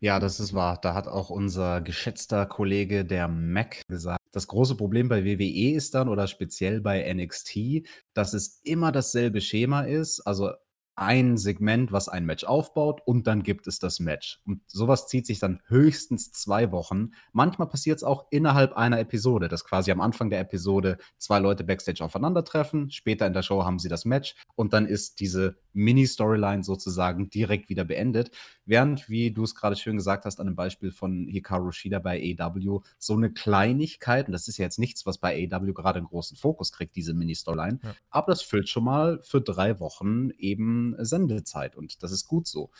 [0.00, 0.78] Ja, das ist wahr.
[0.80, 5.94] Da hat auch unser geschätzter Kollege, der Mac, gesagt, das große Problem bei WWE ist
[5.94, 10.20] dann oder speziell bei NXT, dass es immer dasselbe Schema ist.
[10.22, 10.52] Also
[10.94, 14.40] ein Segment, was ein Match aufbaut und dann gibt es das Match.
[14.44, 17.12] Und sowas zieht sich dann höchstens zwei Wochen.
[17.32, 21.64] Manchmal passiert es auch innerhalb einer Episode, dass quasi am Anfang der Episode zwei Leute
[21.64, 26.62] backstage aufeinandertreffen, später in der Show haben sie das Match und dann ist diese Mini-Storyline
[26.62, 28.30] sozusagen direkt wieder beendet.
[28.64, 32.36] Während, wie du es gerade schön gesagt hast, an dem Beispiel von Hikaru Shida bei
[32.38, 36.06] AW, so eine Kleinigkeit, und das ist ja jetzt nichts, was bei AW gerade einen
[36.06, 37.94] großen Fokus kriegt, diese Mini-Storyline, ja.
[38.10, 42.70] aber das füllt schon mal für drei Wochen eben Sendezeit und das ist gut so.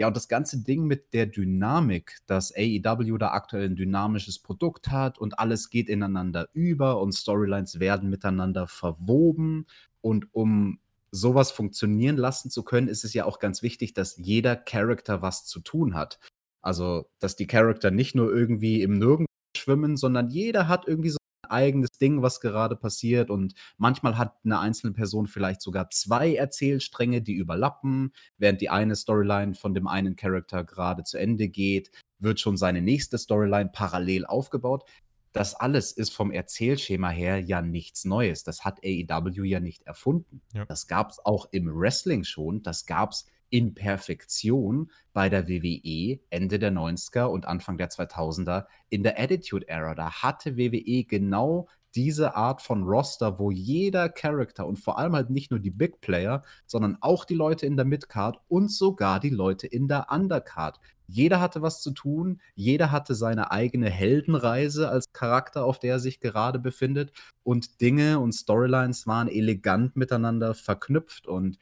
[0.00, 4.88] Ja, und das ganze Ding mit der Dynamik, dass AEW da aktuell ein dynamisches Produkt
[4.88, 9.66] hat und alles geht ineinander über und Storylines werden miteinander verwoben.
[10.00, 10.78] Und um
[11.12, 15.44] sowas funktionieren lassen zu können, ist es ja auch ganz wichtig, dass jeder Charakter was
[15.44, 16.18] zu tun hat.
[16.62, 21.18] Also, dass die Charakter nicht nur irgendwie im Nirgendwo schwimmen, sondern jeder hat irgendwie so
[21.44, 23.30] ein eigenes Ding, was gerade passiert.
[23.30, 28.12] Und manchmal hat eine einzelne Person vielleicht sogar zwei Erzählstränge, die überlappen.
[28.38, 32.82] Während die eine Storyline von dem einen Charakter gerade zu Ende geht, wird schon seine
[32.82, 34.84] nächste Storyline parallel aufgebaut
[35.32, 38.42] das alles ist vom Erzählschema her ja nichts Neues.
[38.42, 40.42] Das hat AEW ja nicht erfunden.
[40.52, 40.64] Ja.
[40.64, 42.62] Das gab es auch im Wrestling schon.
[42.62, 48.66] Das gab es in Perfektion bei der WWE Ende der 90er und Anfang der 2000er
[48.88, 49.94] in der Attitude Era.
[49.94, 55.30] Da hatte WWE genau diese Art von Roster, wo jeder Charakter und vor allem halt
[55.30, 59.30] nicht nur die Big Player, sondern auch die Leute in der Midcard und sogar die
[59.30, 60.80] Leute in der Undercard.
[61.06, 65.98] Jeder hatte was zu tun, jeder hatte seine eigene Heldenreise als Charakter, auf der er
[65.98, 67.12] sich gerade befindet
[67.42, 71.58] und Dinge und Storylines waren elegant miteinander verknüpft und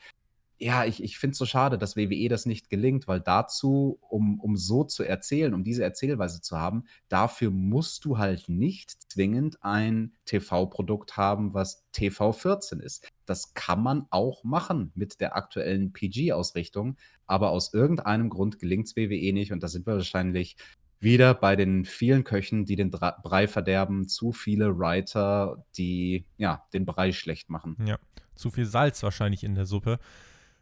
[0.60, 4.40] ja, ich, ich finde es so schade, dass WWE das nicht gelingt, weil dazu, um,
[4.40, 9.62] um so zu erzählen, um diese Erzählweise zu haben, dafür musst du halt nicht zwingend
[9.62, 13.08] ein TV-Produkt haben, was TV 14 ist.
[13.24, 16.96] Das kann man auch machen mit der aktuellen PG-Ausrichtung,
[17.26, 20.56] aber aus irgendeinem Grund gelingt es WWE nicht und da sind wir wahrscheinlich
[21.00, 26.84] wieder bei den vielen Köchen, die den Brei verderben, zu viele Writer, die ja den
[26.84, 27.76] Brei schlecht machen.
[27.86, 27.98] Ja,
[28.34, 30.00] zu viel Salz wahrscheinlich in der Suppe.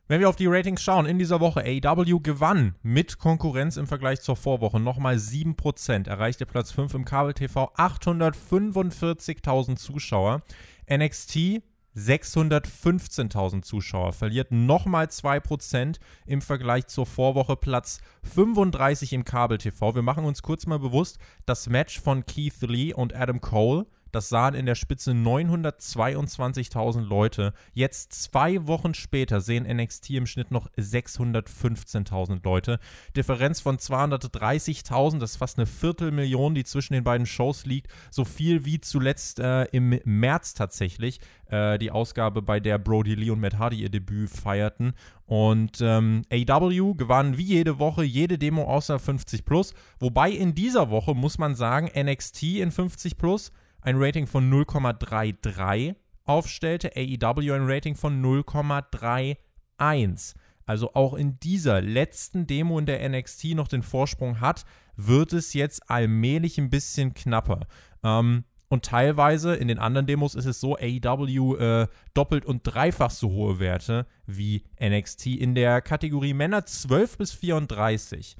[0.08, 4.20] Wenn wir auf die Ratings schauen, in dieser Woche AEW gewann mit Konkurrenz im Vergleich
[4.20, 10.42] zur Vorwoche nochmal 7%, erreichte Platz 5 im Kabel-TV, 845.000 Zuschauer.
[10.88, 11.60] NXT
[11.96, 15.96] 615.000 Zuschauer, verliert nochmal 2%
[16.26, 17.98] im Vergleich zur Vorwoche, Platz
[18.32, 19.96] 35 im Kabel-TV.
[19.96, 23.86] Wir machen uns kurz mal bewusst, das Match von Keith Lee und Adam Cole
[24.16, 27.52] das sahen in der Spitze 922.000 Leute.
[27.74, 32.80] Jetzt zwei Wochen später sehen NXT im Schnitt noch 615.000 Leute.
[33.14, 37.92] Differenz von 230.000, das ist fast eine Viertelmillion, die zwischen den beiden Shows liegt.
[38.10, 41.20] So viel wie zuletzt äh, im März tatsächlich.
[41.50, 44.94] Äh, die Ausgabe, bei der Brody Lee und Matt Hardy ihr Debüt feierten.
[45.26, 49.74] Und ähm, AW gewann wie jede Woche jede Demo außer 50 Plus.
[50.00, 53.52] Wobei in dieser Woche muss man sagen, NXT in 50 Plus
[53.86, 60.34] ein Rating von 0,33 aufstellte, AEW ein Rating von 0,31.
[60.66, 64.64] Also auch in dieser letzten Demo in der NXT noch den Vorsprung hat,
[64.96, 67.60] wird es jetzt allmählich ein bisschen knapper.
[68.02, 73.12] Ähm, und teilweise in den anderen Demos ist es so, AEW äh, doppelt und dreifach
[73.12, 75.26] so hohe Werte wie NXT.
[75.26, 78.36] In der Kategorie Männer 12 bis 34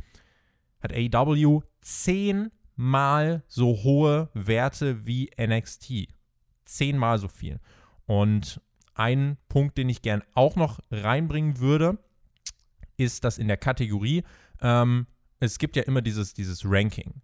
[0.81, 6.09] hat AEW 10 mal so hohe Werte wie NXT.
[6.65, 7.61] Zehnmal so viel.
[8.07, 8.61] Und
[8.95, 11.99] ein Punkt, den ich gern auch noch reinbringen würde,
[12.97, 14.23] ist, dass in der Kategorie,
[14.61, 15.07] ähm,
[15.41, 17.21] es gibt ja immer dieses, dieses Ranking.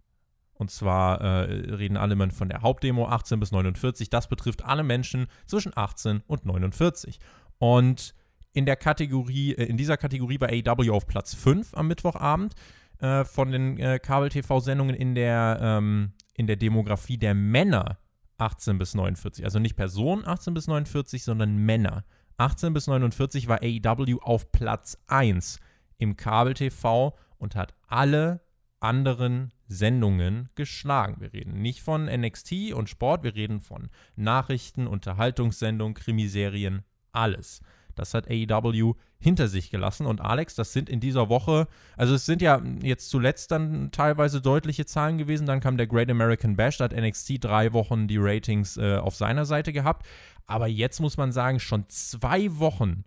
[0.53, 4.09] Und zwar äh, reden alle Menschen von der Hauptdemo 18 bis 49.
[4.09, 7.19] Das betrifft alle Menschen zwischen 18 und 49.
[7.57, 8.13] Und
[8.53, 12.53] in der Kategorie, äh, in dieser Kategorie war AEW auf Platz 5 am Mittwochabend.
[12.99, 17.97] Äh, von den äh, Kabel-TV-Sendungen in, der, ähm, in der Demografie der Männer
[18.37, 19.43] 18 bis 49.
[19.45, 22.05] Also nicht Personen 18 bis 49, sondern Männer.
[22.37, 25.59] 18 bis 49 war AEW auf Platz 1
[25.97, 28.41] im Kabel-TV und hat alle
[28.79, 31.21] anderen Sendungen geschlagen.
[31.21, 37.61] Wir reden nicht von NXT und Sport, wir reden von Nachrichten, Unterhaltungssendungen, Krimiserien, alles.
[37.95, 40.05] Das hat AEW hinter sich gelassen.
[40.05, 41.67] Und Alex, das sind in dieser Woche,
[41.97, 45.45] also es sind ja jetzt zuletzt dann teilweise deutliche Zahlen gewesen.
[45.45, 49.15] Dann kam der Great American Bash, da hat NXT drei Wochen die Ratings äh, auf
[49.15, 50.05] seiner Seite gehabt.
[50.45, 53.05] Aber jetzt muss man sagen, schon zwei Wochen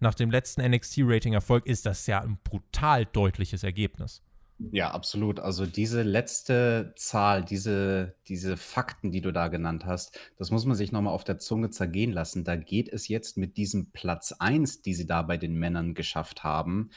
[0.00, 4.22] nach dem letzten NXT-Rating-Erfolg ist das ja ein brutal deutliches Ergebnis.
[4.58, 5.38] Ja, absolut.
[5.38, 10.74] Also diese letzte Zahl, diese, diese Fakten, die du da genannt hast, das muss man
[10.76, 12.42] sich nochmal auf der Zunge zergehen lassen.
[12.42, 16.42] Da geht es jetzt mit diesem Platz 1, die sie da bei den Männern geschafft
[16.42, 16.88] haben,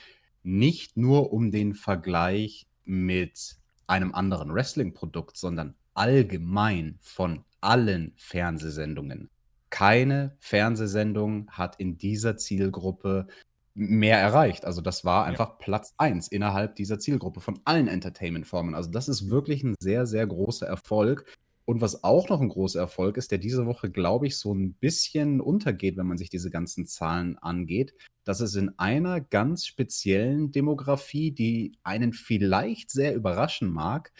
[0.41, 3.57] nicht nur um den Vergleich mit
[3.87, 9.29] einem anderen Wrestling-Produkt, sondern allgemein von allen Fernsehsendungen.
[9.69, 13.27] Keine Fernsehsendung hat in dieser Zielgruppe
[13.73, 14.65] mehr erreicht.
[14.65, 15.55] Also das war einfach ja.
[15.59, 18.75] Platz 1 innerhalb dieser Zielgruppe von allen Entertainment-Formen.
[18.75, 21.25] Also das ist wirklich ein sehr, sehr großer Erfolg.
[21.65, 24.73] Und was auch noch ein großer Erfolg ist, der diese Woche, glaube ich, so ein
[24.73, 27.93] bisschen untergeht, wenn man sich diese ganzen Zahlen angeht,
[28.23, 34.11] dass es in einer ganz speziellen Demografie, die einen vielleicht sehr überraschen mag,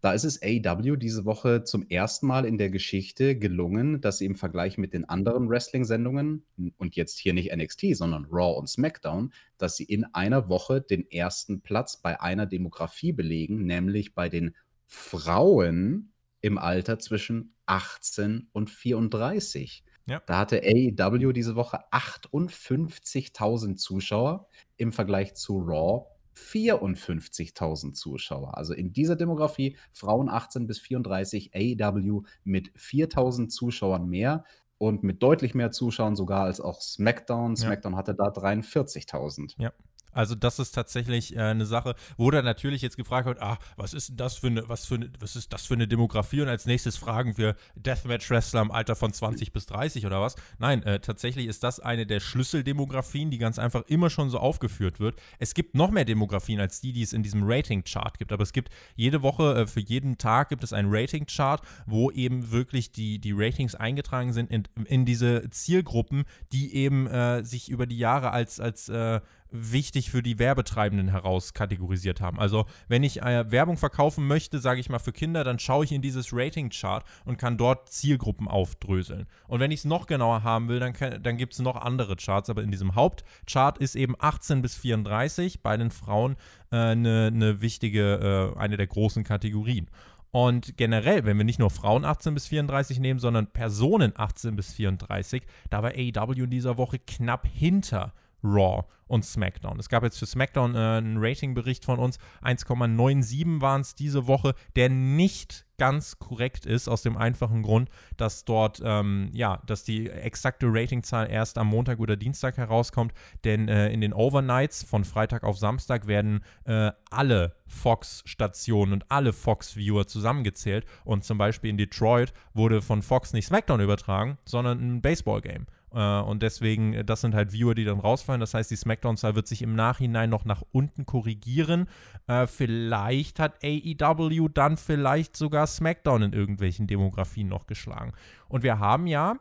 [0.00, 4.26] da ist es AEW diese Woche zum ersten Mal in der Geschichte gelungen, dass sie
[4.26, 6.44] im Vergleich mit den anderen Wrestling-Sendungen
[6.76, 11.10] und jetzt hier nicht NXT, sondern Raw und SmackDown, dass sie in einer Woche den
[11.10, 14.54] ersten Platz bei einer Demografie belegen, nämlich bei den
[14.86, 19.84] Frauen im Alter zwischen 18 und 34.
[20.06, 20.22] Ja.
[20.26, 26.06] Da hatte AEW diese Woche 58.000 Zuschauer im Vergleich zu Raw
[26.38, 28.56] 54.000 Zuschauer.
[28.56, 34.44] Also in dieser Demografie Frauen 18 bis 34, AEW mit 4.000 Zuschauern mehr
[34.78, 37.56] und mit deutlich mehr Zuschauern sogar als auch SmackDown.
[37.56, 37.98] SmackDown ja.
[37.98, 39.54] hatte da 43.000.
[39.58, 39.72] Ja.
[40.18, 43.94] Also das ist tatsächlich äh, eine Sache, wo dann natürlich jetzt gefragt wird, ah, was
[43.94, 46.40] ist denn das für eine, was für eine, was ist das für eine Demografie?
[46.40, 50.34] Und als nächstes fragen wir Deathmatch-Wrestler im Alter von 20 bis 30 oder was?
[50.58, 54.98] Nein, äh, tatsächlich ist das eine der Schlüsseldemografien, die ganz einfach immer schon so aufgeführt
[54.98, 55.14] wird.
[55.38, 58.52] Es gibt noch mehr Demografien als die, die es in diesem Rating-Chart gibt, aber es
[58.52, 63.20] gibt jede Woche, äh, für jeden Tag gibt es einen Rating-Chart, wo eben wirklich die,
[63.20, 68.32] die Ratings eingetragen sind in, in diese Zielgruppen, die eben äh, sich über die Jahre
[68.32, 69.20] als, als äh,
[69.50, 72.38] wichtig für die Werbetreibenden herauskategorisiert haben.
[72.38, 75.92] Also wenn ich äh, Werbung verkaufen möchte, sage ich mal für Kinder, dann schaue ich
[75.92, 79.26] in dieses Rating-Chart und kann dort Zielgruppen aufdröseln.
[79.46, 82.50] Und wenn ich es noch genauer haben will, dann, dann gibt es noch andere Charts,
[82.50, 86.36] aber in diesem Hauptchart ist eben 18 bis 34 bei den Frauen
[86.70, 89.88] eine äh, ne wichtige, äh, eine der großen Kategorien.
[90.30, 94.74] Und generell, wenn wir nicht nur Frauen 18 bis 34 nehmen, sondern Personen 18 bis
[94.74, 98.12] 34, da war AEW in dieser Woche knapp hinter
[98.42, 99.80] Raw und SmackDown.
[99.80, 102.18] Es gab jetzt für SmackDown äh, einen Ratingbericht von uns.
[102.42, 108.44] 1,97 waren es diese Woche, der nicht ganz korrekt ist, aus dem einfachen Grund, dass
[108.44, 113.14] dort, ähm, ja, dass die exakte Ratingzahl erst am Montag oder Dienstag herauskommt,
[113.44, 119.32] denn äh, in den Overnights von Freitag auf Samstag werden äh, alle Fox-Stationen und alle
[119.32, 125.00] Fox-Viewer zusammengezählt und zum Beispiel in Detroit wurde von Fox nicht SmackDown übertragen, sondern ein
[125.00, 125.66] Baseball-Game.
[125.92, 128.40] Äh, und deswegen, äh, das sind halt Viewer, die dann rausfallen.
[128.40, 131.88] Das heißt, die SmackDown-Zahl wird sich im Nachhinein noch nach unten korrigieren.
[132.26, 138.12] Äh, vielleicht hat AEW dann vielleicht sogar SmackDown in irgendwelchen Demografien noch geschlagen.
[138.48, 139.36] Und wir haben ja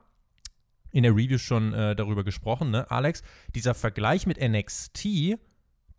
[0.91, 3.22] in der Review schon äh, darüber gesprochen, ne, Alex?
[3.54, 5.38] Dieser Vergleich mit NXT,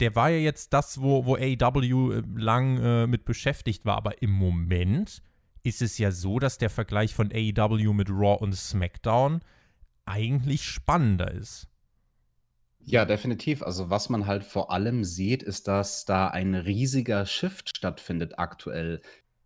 [0.00, 3.96] der war ja jetzt das, wo, wo AEW äh, lang äh, mit beschäftigt war.
[3.96, 5.22] Aber im Moment
[5.62, 9.40] ist es ja so, dass der Vergleich von AEW mit Raw und SmackDown
[10.08, 11.68] eigentlich spannender ist.
[12.80, 13.62] Ja, definitiv.
[13.62, 19.02] Also was man halt vor allem sieht, ist, dass da ein riesiger Shift stattfindet aktuell.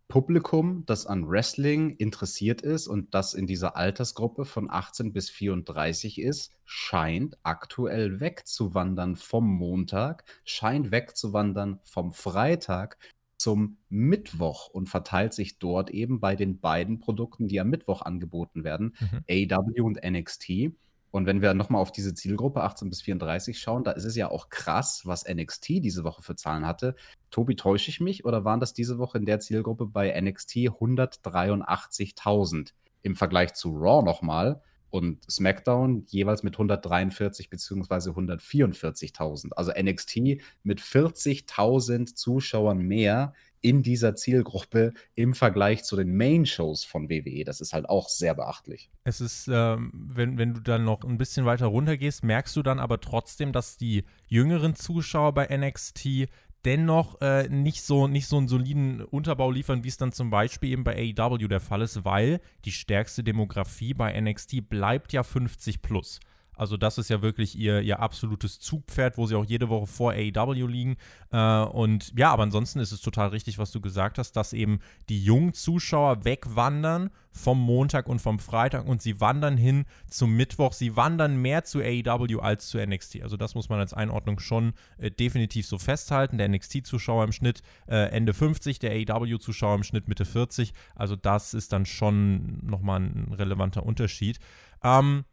[0.07, 6.21] Publikum, das an Wrestling interessiert ist und das in dieser Altersgruppe von 18 bis 34
[6.21, 12.97] ist, scheint aktuell wegzuwandern vom Montag, scheint wegzuwandern vom Freitag
[13.43, 18.63] zum Mittwoch und verteilt sich dort eben bei den beiden Produkten, die am Mittwoch angeboten
[18.63, 19.25] werden, mhm.
[19.29, 20.71] AW und NXT.
[21.11, 24.31] Und wenn wir nochmal auf diese Zielgruppe 18 bis 34 schauen, da ist es ja
[24.31, 26.95] auch krass, was NXT diese Woche für Zahlen hatte.
[27.31, 32.71] Tobi, täusche ich mich oder waren das diese Woche in der Zielgruppe bei NXT 183.000?
[33.01, 34.61] Im Vergleich zu Raw nochmal
[34.93, 38.11] und SmackDown jeweils mit 143 bzw.
[38.11, 39.51] 144.000.
[39.53, 47.09] Also NXT mit 40.000 Zuschauern mehr in dieser Zielgruppe im Vergleich zu den Main-Shows von
[47.09, 47.43] WWE.
[47.43, 48.91] Das ist halt auch sehr beachtlich.
[49.03, 52.61] Es ist, ähm, wenn, wenn du dann noch ein bisschen weiter runter gehst, merkst du
[52.61, 56.29] dann aber trotzdem, dass die jüngeren Zuschauer bei NXT
[56.65, 60.71] dennoch äh, nicht, so, nicht so einen soliden Unterbau liefern, wie es dann zum Beispiel
[60.71, 65.81] eben bei AEW der Fall ist, weil die stärkste Demografie bei NXT bleibt ja 50
[65.81, 66.19] plus.
[66.55, 70.13] Also das ist ja wirklich ihr, ihr absolutes Zugpferd, wo sie auch jede Woche vor
[70.13, 70.97] AEW liegen.
[71.31, 74.79] Äh, und ja, aber ansonsten ist es total richtig, was du gesagt hast, dass eben
[75.09, 80.73] die jungen Zuschauer wegwandern vom Montag und vom Freitag und sie wandern hin zum Mittwoch.
[80.73, 83.23] Sie wandern mehr zu AEW als zu NXT.
[83.23, 86.37] Also das muss man als Einordnung schon äh, definitiv so festhalten.
[86.37, 90.73] Der NXT-Zuschauer im Schnitt äh, Ende 50, der AEW-Zuschauer im Schnitt Mitte 40.
[90.95, 94.39] Also das ist dann schon nochmal ein relevanter Unterschied.
[94.83, 95.25] Ähm,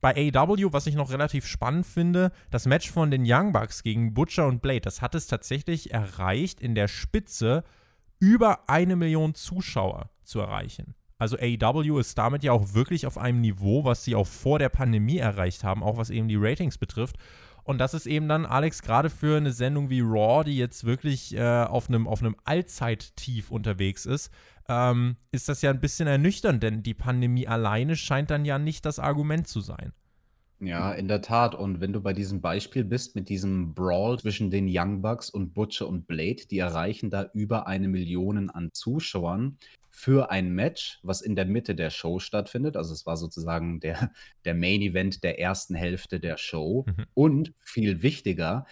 [0.00, 4.14] bei AEW, was ich noch relativ spannend finde, das Match von den Young Bucks gegen
[4.14, 7.64] Butcher und Blade, das hat es tatsächlich erreicht, in der Spitze
[8.20, 10.94] über eine Million Zuschauer zu erreichen.
[11.18, 14.68] Also AEW ist damit ja auch wirklich auf einem Niveau, was sie auch vor der
[14.68, 17.16] Pandemie erreicht haben, auch was eben die Ratings betrifft.
[17.64, 21.36] Und das ist eben dann, Alex, gerade für eine Sendung wie Raw, die jetzt wirklich
[21.36, 24.30] äh, auf einem auf Allzeittief unterwegs ist,
[24.68, 28.84] ähm, ist das ja ein bisschen ernüchternd, denn die Pandemie alleine scheint dann ja nicht
[28.84, 29.92] das Argument zu sein.
[30.60, 31.54] Ja, in der Tat.
[31.54, 35.54] Und wenn du bei diesem Beispiel bist, mit diesem Brawl zwischen den Young Bucks und
[35.54, 39.56] Butcher und Blade, die erreichen da über eine Million an Zuschauern
[39.88, 42.76] für ein Match, was in der Mitte der Show stattfindet.
[42.76, 44.10] Also es war sozusagen der,
[44.44, 46.84] der Main Event der ersten Hälfte der Show.
[46.86, 47.06] Mhm.
[47.14, 48.66] Und viel wichtiger,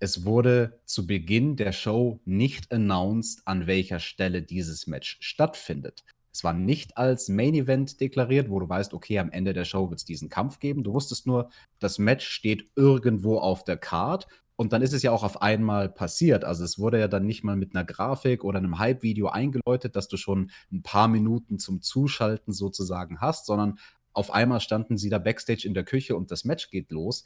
[0.00, 6.04] es wurde zu Beginn der Show nicht announced, an welcher Stelle dieses Match stattfindet.
[6.32, 9.90] Es war nicht als Main Event deklariert, wo du weißt, okay, am Ende der Show
[9.90, 10.84] wird es diesen Kampf geben.
[10.84, 15.10] Du wusstest nur, das Match steht irgendwo auf der Card und dann ist es ja
[15.10, 16.44] auch auf einmal passiert.
[16.44, 20.06] Also es wurde ja dann nicht mal mit einer Grafik oder einem Hype-Video eingeläutet, dass
[20.06, 23.78] du schon ein paar Minuten zum Zuschalten sozusagen hast, sondern
[24.12, 27.24] auf einmal standen sie da backstage in der Küche und das Match geht los.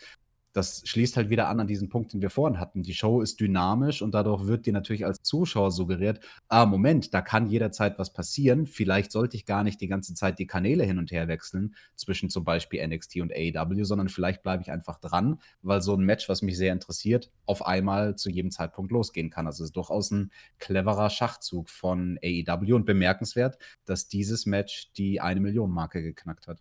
[0.53, 2.83] Das schließt halt wieder an an diesen Punkt, den wir vorhin hatten.
[2.83, 7.23] Die Show ist dynamisch und dadurch wird dir natürlich als Zuschauer suggeriert, ah, Moment, da
[7.23, 8.67] kann jederzeit was passieren.
[8.67, 12.29] Vielleicht sollte ich gar nicht die ganze Zeit die Kanäle hin und her wechseln zwischen
[12.29, 16.29] zum Beispiel NXT und AEW, sondern vielleicht bleibe ich einfach dran, weil so ein Match,
[16.29, 19.47] was mich sehr interessiert, auf einmal zu jedem Zeitpunkt losgehen kann.
[19.47, 25.21] Also es ist durchaus ein cleverer Schachzug von AEW und bemerkenswert, dass dieses Match die
[25.21, 26.59] eine Million Marke geknackt hat.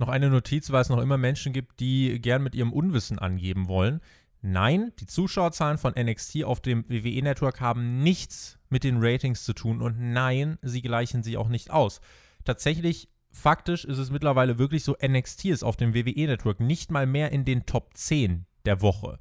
[0.00, 3.68] Noch eine Notiz, weil es noch immer Menschen gibt, die gern mit ihrem Unwissen angeben
[3.68, 4.00] wollen.
[4.40, 9.82] Nein, die Zuschauerzahlen von NXT auf dem WWE-Network haben nichts mit den Ratings zu tun
[9.82, 12.00] und nein, sie gleichen sie auch nicht aus.
[12.46, 17.30] Tatsächlich, faktisch ist es mittlerweile wirklich so, NXT ist auf dem WWE-Network nicht mal mehr
[17.30, 19.18] in den Top 10 der Woche.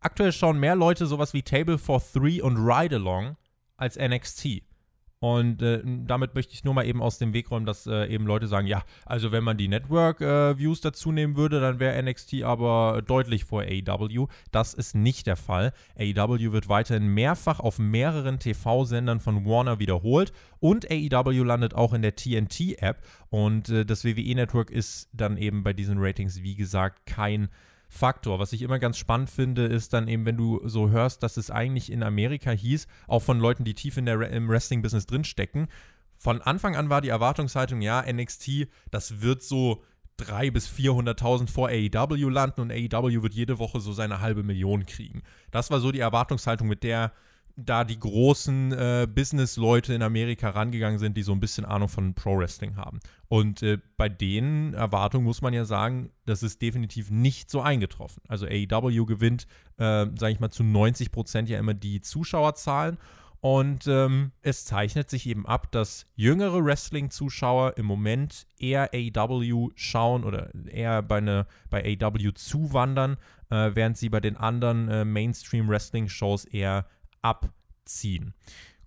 [0.00, 3.38] Aktuell schauen mehr Leute sowas wie Table for Three und Ride Along
[3.78, 4.62] als NXT.
[5.20, 8.26] Und äh, damit möchte ich nur mal eben aus dem Weg räumen, dass äh, eben
[8.26, 12.42] Leute sagen, ja, also wenn man die Network-Views äh, dazu nehmen würde, dann wäre NXT
[12.44, 14.28] aber deutlich vor AEW.
[14.52, 15.72] Das ist nicht der Fall.
[15.98, 22.02] AEW wird weiterhin mehrfach auf mehreren TV-Sendern von Warner wiederholt und AEW landet auch in
[22.02, 27.48] der TNT-App und äh, das WWE-Network ist dann eben bei diesen Ratings, wie gesagt, kein
[27.88, 28.38] Faktor.
[28.38, 31.50] Was ich immer ganz spannend finde, ist dann eben, wenn du so hörst, dass es
[31.50, 35.68] eigentlich in Amerika hieß, auch von Leuten, die tief in der, im Wrestling-Business drinstecken,
[36.18, 39.84] von Anfang an war die Erwartungshaltung, ja, NXT, das wird so
[40.20, 44.84] 300.000 bis 400.000 vor AEW landen und AEW wird jede Woche so seine halbe Million
[44.84, 45.22] kriegen.
[45.52, 47.12] Das war so die Erwartungshaltung, mit der
[47.60, 52.14] da die großen äh, Business-Leute in Amerika rangegangen sind, die so ein bisschen Ahnung von
[52.14, 53.00] Pro-Wrestling haben.
[53.26, 58.22] Und äh, bei den Erwartungen muss man ja sagen, das ist definitiv nicht so eingetroffen.
[58.28, 62.96] Also AEW gewinnt, äh, sage ich mal, zu 90 Prozent ja immer die Zuschauerzahlen.
[63.40, 70.24] Und ähm, es zeichnet sich eben ab, dass jüngere Wrestling-Zuschauer im Moment eher AEW schauen
[70.24, 73.16] oder eher bei, eine, bei AEW zuwandern,
[73.50, 76.86] äh, während sie bei den anderen äh, Mainstream-Wrestling-Shows eher
[77.22, 78.34] abziehen.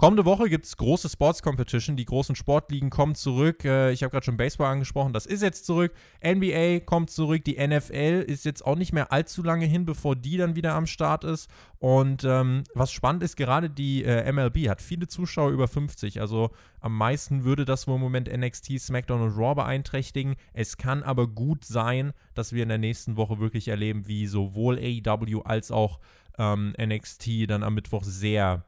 [0.01, 1.95] Kommende Woche gibt es große Sports Competition.
[1.95, 3.63] Die großen Sportligen kommen zurück.
[3.65, 5.13] Äh, ich habe gerade schon Baseball angesprochen.
[5.13, 5.93] Das ist jetzt zurück.
[6.25, 7.45] NBA kommt zurück.
[7.45, 10.87] Die NFL ist jetzt auch nicht mehr allzu lange hin, bevor die dann wieder am
[10.87, 11.51] Start ist.
[11.77, 16.19] Und ähm, was spannend ist, gerade die äh, MLB hat viele Zuschauer über 50.
[16.19, 20.35] Also am meisten würde das wohl im Moment NXT, SmackDown und Raw beeinträchtigen.
[20.53, 24.79] Es kann aber gut sein, dass wir in der nächsten Woche wirklich erleben, wie sowohl
[24.79, 25.99] AEW als auch
[26.37, 28.65] ähm, NXT dann am Mittwoch sehr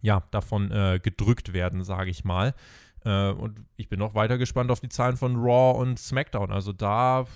[0.00, 2.54] ja, davon äh, gedrückt werden, sage ich mal.
[3.04, 6.52] Äh, und ich bin noch weiter gespannt auf die Zahlen von Raw und SmackDown.
[6.52, 7.26] Also da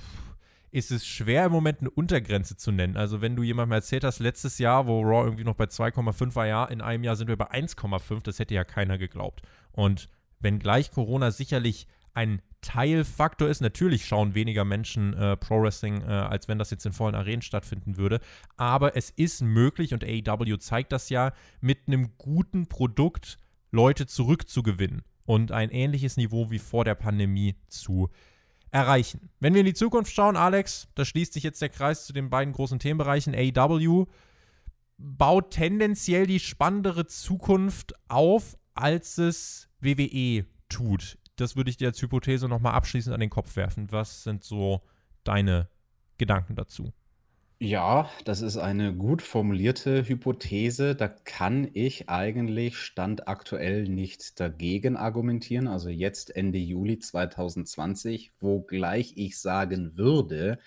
[0.70, 2.96] ist es schwer im Moment eine Untergrenze zu nennen.
[2.96, 6.46] Also wenn du jemandem erzählt hast, letztes Jahr, wo Raw irgendwie noch bei 2,5 war,
[6.46, 9.42] ja, in einem Jahr sind wir bei 1,5, das hätte ja keiner geglaubt.
[9.72, 10.08] Und
[10.40, 13.60] wenn gleich Corona sicherlich ein Teilfaktor ist.
[13.60, 17.42] Natürlich schauen weniger Menschen äh, Pro Wrestling, äh, als wenn das jetzt in vollen Arenen
[17.42, 18.20] stattfinden würde.
[18.56, 23.38] Aber es ist möglich und AEW zeigt das ja, mit einem guten Produkt
[23.70, 28.08] Leute zurückzugewinnen und ein ähnliches Niveau wie vor der Pandemie zu
[28.70, 29.30] erreichen.
[29.40, 32.30] Wenn wir in die Zukunft schauen, Alex, da schließt sich jetzt der Kreis zu den
[32.30, 33.34] beiden großen Themenbereichen.
[33.34, 34.06] AEW
[34.98, 42.02] baut tendenziell die spannendere Zukunft auf, als es WWE tut das würde ich dir als
[42.02, 43.90] Hypothese nochmal abschließend an den Kopf werfen.
[43.90, 44.82] Was sind so
[45.24, 45.68] deine
[46.18, 46.92] Gedanken dazu?
[47.60, 50.94] Ja, das ist eine gut formulierte Hypothese.
[50.94, 55.66] Da kann ich eigentlich Stand aktuell nicht dagegen argumentieren.
[55.66, 60.60] Also jetzt Ende Juli 2020, wogleich ich sagen würde,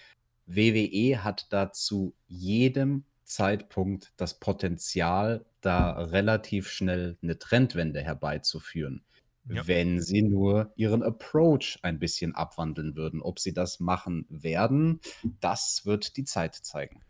[0.47, 9.01] WWE hat dazu jedem Zeitpunkt das Potenzial, da relativ schnell eine Trendwende herbeizuführen.
[9.49, 9.67] Ja.
[9.67, 13.21] Wenn sie nur ihren Approach ein bisschen abwandeln würden.
[13.21, 14.99] Ob sie das machen werden,
[15.39, 17.01] das wird die Zeit zeigen.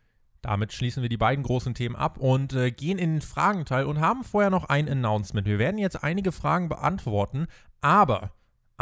[0.41, 3.99] Damit schließen wir die beiden großen Themen ab und äh, gehen in den Fragenteil und
[3.99, 5.45] haben vorher noch ein Announcement.
[5.45, 7.47] Wir werden jetzt einige Fragen beantworten,
[7.79, 8.31] aber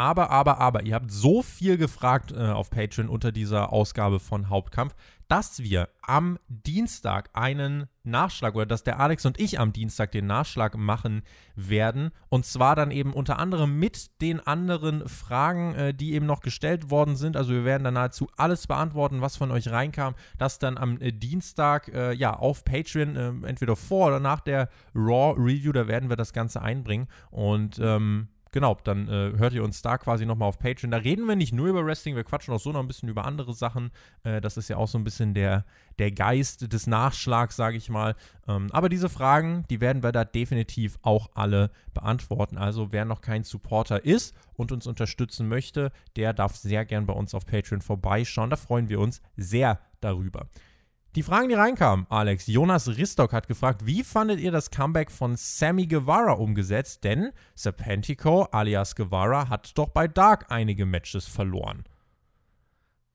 [0.00, 4.48] aber, aber, aber, ihr habt so viel gefragt äh, auf Patreon unter dieser Ausgabe von
[4.48, 4.94] Hauptkampf,
[5.28, 10.26] dass wir am Dienstag einen Nachschlag oder dass der Alex und ich am Dienstag den
[10.26, 11.20] Nachschlag machen
[11.54, 12.12] werden.
[12.30, 16.90] Und zwar dann eben unter anderem mit den anderen Fragen, äh, die eben noch gestellt
[16.90, 17.36] worden sind.
[17.36, 20.14] Also wir werden dann nahezu alles beantworten, was von euch reinkam.
[20.38, 24.70] Das dann am äh, Dienstag äh, ja auf Patreon, äh, entweder vor oder nach der
[24.94, 27.06] Raw Review, da werden wir das Ganze einbringen.
[27.30, 30.90] Und ähm, genau, dann äh, hört ihr uns da quasi nochmal auf Patreon.
[30.90, 33.24] Da reden wir nicht nur über Wrestling, wir quatschen auch so noch ein bisschen über
[33.24, 33.90] andere Sachen.
[34.22, 35.64] Äh, das ist ja auch so ein bisschen der,
[35.98, 38.14] der Geist des Nachschlags, sage ich mal.
[38.48, 42.58] Ähm, aber diese Fragen, die werden wir da definitiv auch alle beantworten.
[42.58, 47.14] Also wer noch kein Supporter ist und uns unterstützen möchte, der darf sehr gern bei
[47.14, 48.50] uns auf Patreon vorbeischauen.
[48.50, 50.46] Da freuen wir uns sehr darüber.
[51.16, 52.46] Die Fragen, die reinkamen, Alex.
[52.46, 57.02] Jonas Ristock hat gefragt, wie fandet ihr das Comeback von Sammy Guevara umgesetzt?
[57.02, 61.82] Denn Serpentico alias Guevara hat doch bei Dark einige Matches verloren.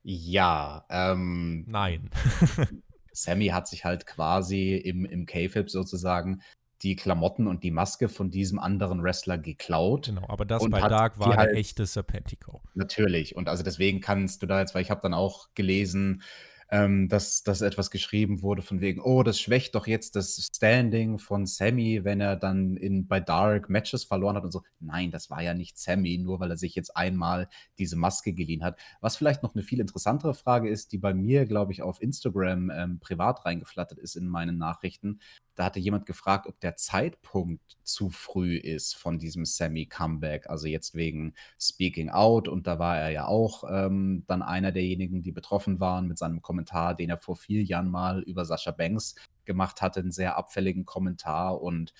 [0.04, 1.64] Ja, ähm.
[1.70, 2.10] Nein.
[3.14, 6.42] Sammy hat sich halt quasi im, im K-Fib sozusagen
[6.84, 10.08] die Klamotten und die Maske von diesem anderen Wrestler geklaut.
[10.08, 12.62] Genau, aber das bei Dark war halt, der echte Serpentico.
[12.74, 13.38] Natürlich.
[13.38, 16.22] Und also deswegen kannst du da jetzt, weil ich habe dann auch gelesen,
[16.70, 21.20] ähm, dass, dass etwas geschrieben wurde von wegen, oh, das schwächt doch jetzt das Standing
[21.20, 24.64] von Sammy, wenn er dann in, bei Dark Matches verloren hat und so.
[24.80, 27.48] Nein, das war ja nicht Sammy, nur weil er sich jetzt einmal
[27.78, 28.80] diese Maske geliehen hat.
[29.02, 32.72] Was vielleicht noch eine viel interessantere Frage ist, die bei mir, glaube ich, auf Instagram
[32.72, 35.20] ähm, privat reingeflattert ist in meinen Nachrichten,
[35.56, 40.50] da hatte jemand gefragt, ob der Zeitpunkt zu früh ist von diesem Semi-Comeback.
[40.50, 42.48] Also jetzt wegen Speaking Out.
[42.48, 46.42] Und da war er ja auch ähm, dann einer derjenigen, die betroffen waren mit seinem
[46.42, 50.02] Kommentar, den er vor vier Jahren mal über Sascha Banks gemacht hatte.
[50.02, 51.62] Einen sehr abfälligen Kommentar.
[51.62, 51.94] Und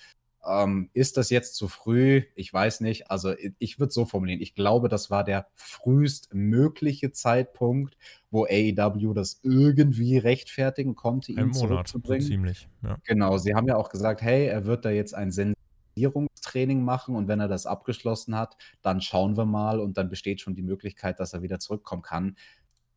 [0.48, 2.22] ähm, ist das jetzt zu früh?
[2.34, 3.10] Ich weiß nicht.
[3.10, 4.40] Also ich würde so formulieren.
[4.40, 7.96] Ich glaube, das war der frühestmögliche Zeitpunkt,
[8.30, 12.26] wo AEW das irgendwie rechtfertigen konnte, ihn Monat, zurückzubringen.
[12.26, 12.96] Ziemlich, ja.
[13.04, 13.38] Genau.
[13.38, 17.40] Sie haben ja auch gesagt, hey, er wird da jetzt ein Sensibilierungstraining machen und wenn
[17.40, 21.32] er das abgeschlossen hat, dann schauen wir mal und dann besteht schon die Möglichkeit, dass
[21.32, 22.36] er wieder zurückkommen kann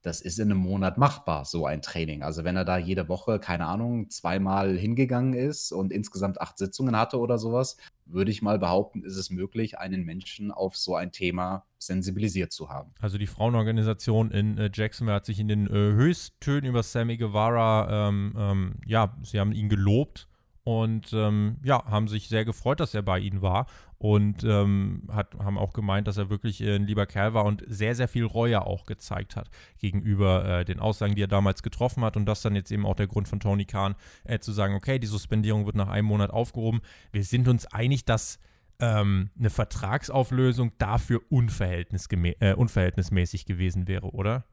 [0.02, 2.24] das ist in einem Monat machbar, so ein Training.
[2.24, 6.95] Also wenn er da jede Woche, keine Ahnung, zweimal hingegangen ist und insgesamt acht Sitzungen
[6.95, 11.12] hatte oder sowas, würde ich mal behaupten, ist es möglich, einen Menschen auf so ein
[11.12, 12.91] Thema sensibilisiert zu haben.
[13.00, 18.08] Also die Frauenorganisation in äh, Jacksonville hat sich in den äh, Höchsttönen über Sammy Guevara,
[18.08, 20.29] ähm, ähm, ja, sie haben ihn gelobt
[20.64, 25.36] und ähm, ja, haben sich sehr gefreut, dass er bei ihnen war und ähm, hat,
[25.39, 28.66] haben auch gemeint, dass er wirklich ein lieber Kerl war und sehr, sehr viel Reue
[28.66, 32.55] auch gezeigt hat gegenüber äh, den Aussagen, die er damals getroffen hat und das dann
[32.55, 35.76] jetzt eben auch der Grund von Tony Khan, äh, zu sagen, okay, die Suspendierung wird
[35.76, 36.82] nach einem Monat aufgehoben.
[37.12, 38.39] Wir sind uns einig, dass
[38.80, 44.45] ähm, eine Vertragsauflösung dafür äh, unverhältnismäßig gewesen wäre, oder?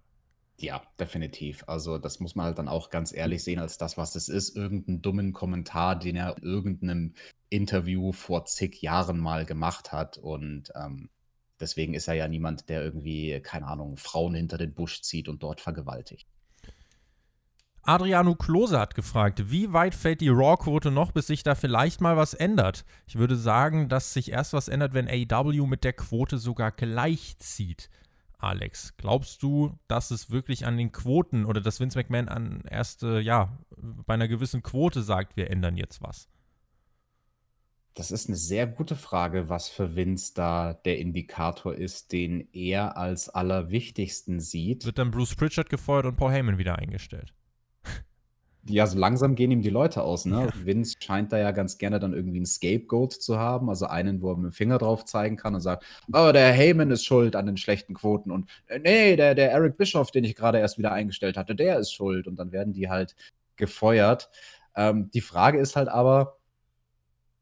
[0.58, 1.64] Ja, definitiv.
[1.66, 4.56] Also das muss man halt dann auch ganz ehrlich sehen als das, was es ist.
[4.56, 7.14] Irgendeinen dummen Kommentar, den er in irgendeinem
[7.50, 10.16] Interview vor zig Jahren mal gemacht hat.
[10.16, 11.10] Und ähm,
[11.60, 15.42] deswegen ist er ja niemand, der irgendwie, keine Ahnung, Frauen hinter den Busch zieht und
[15.42, 16.26] dort vergewaltigt.
[17.82, 22.16] Adriano Klose hat gefragt, wie weit fällt die Raw-Quote noch, bis sich da vielleicht mal
[22.16, 22.84] was ändert?
[23.06, 27.88] Ich würde sagen, dass sich erst was ändert, wenn AEW mit der Quote sogar gleichzieht.
[28.38, 33.20] Alex, glaubst du, dass es wirklich an den Quoten oder dass Vince McMahon an erste,
[33.20, 36.28] ja, bei einer gewissen Quote sagt, wir ändern jetzt was?
[37.94, 42.98] Das ist eine sehr gute Frage, was für Vince da der Indikator ist, den er
[42.98, 44.84] als allerwichtigsten sieht.
[44.84, 47.32] Wird dann Bruce Pritchard gefeuert und Paul Heyman wieder eingestellt?
[48.68, 50.46] Ja, so langsam gehen ihm die Leute aus, ne?
[50.46, 50.66] Ja.
[50.66, 54.30] Vince scheint da ja ganz gerne dann irgendwie einen Scapegoat zu haben, also einen, wo
[54.30, 57.46] er mit dem Finger drauf zeigen kann und sagt, oh, der Heyman ist schuld an
[57.46, 60.92] den schlechten Quoten und äh, nee, der, der Eric Bischoff, den ich gerade erst wieder
[60.92, 63.14] eingestellt hatte, der ist schuld und dann werden die halt
[63.56, 64.30] gefeuert.
[64.74, 66.36] Ähm, die Frage ist halt aber,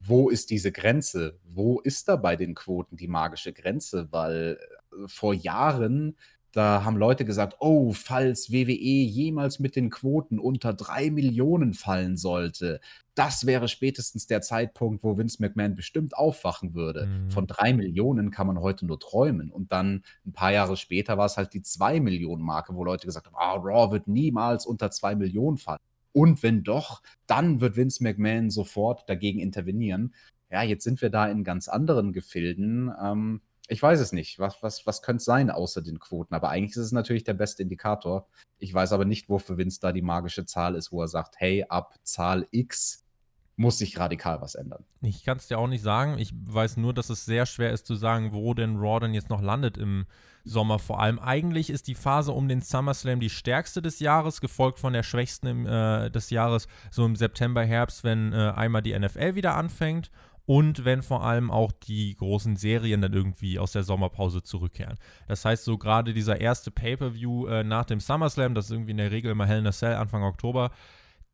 [0.01, 1.39] wo ist diese Grenze?
[1.45, 4.09] Wo ist da bei den Quoten die magische Grenze?
[4.11, 4.59] Weil
[4.93, 6.17] äh, vor Jahren
[6.55, 12.17] da haben Leute gesagt, oh, falls WWE jemals mit den Quoten unter drei Millionen fallen
[12.17, 12.81] sollte,
[13.15, 17.07] das wäre spätestens der Zeitpunkt, wo Vince McMahon bestimmt aufwachen würde.
[17.07, 17.31] Mhm.
[17.31, 19.51] Von drei Millionen kann man heute nur träumen.
[19.51, 23.07] Und dann ein paar Jahre später war es halt die zwei Millionen Marke, wo Leute
[23.07, 25.81] gesagt haben, ah, Raw wird niemals unter zwei Millionen fallen.
[26.13, 30.15] Und wenn doch, dann wird Vince McMahon sofort dagegen intervenieren.
[30.51, 32.93] Ja, jetzt sind wir da in ganz anderen Gefilden.
[33.03, 34.39] Ähm, ich weiß es nicht.
[34.39, 36.35] Was, was, was könnte es sein außer den Quoten?
[36.35, 38.29] Aber eigentlich ist es natürlich der beste Indikator.
[38.59, 41.65] Ich weiß aber nicht, wofür Vince da die magische Zahl ist, wo er sagt, hey,
[41.69, 43.05] ab Zahl X
[43.57, 44.85] muss sich radikal was ändern.
[45.01, 46.19] Ich kann es dir auch nicht sagen.
[46.19, 49.31] Ich weiß nur, dass es sehr schwer ist zu sagen, wo denn Raw denn jetzt
[49.31, 50.07] noch landet im
[50.45, 50.79] Sommer.
[50.79, 54.93] Vor allem eigentlich ist die Phase um den SummerSlam die stärkste des Jahres, gefolgt von
[54.93, 59.37] der schwächsten im, äh, des Jahres, so im September, Herbst, wenn äh, einmal die NFL
[59.37, 60.11] wieder anfängt
[60.47, 64.99] und wenn vor allem auch die großen Serien dann irgendwie aus der Sommerpause zurückkehren.
[65.27, 68.99] Das heißt, so gerade dieser erste Pay-Per-View äh, nach dem SummerSlam, das ist irgendwie in
[68.99, 70.71] der Regel immer Hell in a Cell Anfang Oktober,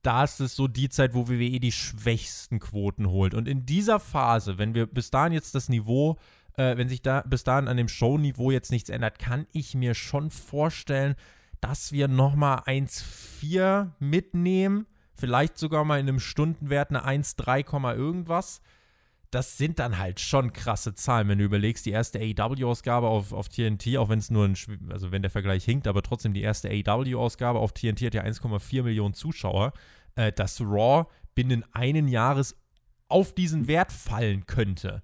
[0.03, 3.35] da ist so die Zeit, wo WWE die schwächsten Quoten holt.
[3.35, 6.17] Und in dieser Phase, wenn wir bis dahin jetzt das Niveau,
[6.57, 9.95] äh, wenn sich da bis dahin an dem Show-Niveau jetzt nichts ändert, kann ich mir
[9.95, 11.17] schon vorstellen,
[11.61, 14.87] dass wir nochmal 1,4 mitnehmen.
[15.15, 18.63] Vielleicht sogar mal in einem Stundenwert eine 1,3, irgendwas
[19.31, 23.49] das sind dann halt schon krasse Zahlen, wenn du überlegst, die erste AEW-Ausgabe auf, auf
[23.49, 24.57] TNT, auch wenn es nur ein,
[24.91, 28.83] also wenn der Vergleich hinkt, aber trotzdem die erste AEW-Ausgabe auf TNT hat ja 1,4
[28.83, 29.73] Millionen Zuschauer,
[30.17, 32.57] äh, dass Raw binnen einen Jahres
[33.09, 35.03] auf diesen Wert fallen könnte.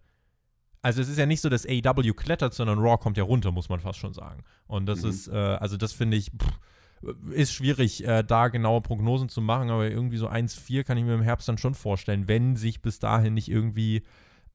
[0.83, 3.69] Also es ist ja nicht so, dass AEW klettert, sondern Raw kommt ja runter, muss
[3.69, 4.45] man fast schon sagen.
[4.67, 5.11] Und das mhm.
[5.11, 6.61] ist, äh, also das finde ich, pff,
[7.31, 11.15] ist schwierig, äh, da genaue Prognosen zu machen, aber irgendwie so 1,4 kann ich mir
[11.15, 14.03] im Herbst dann schon vorstellen, wenn sich bis dahin nicht irgendwie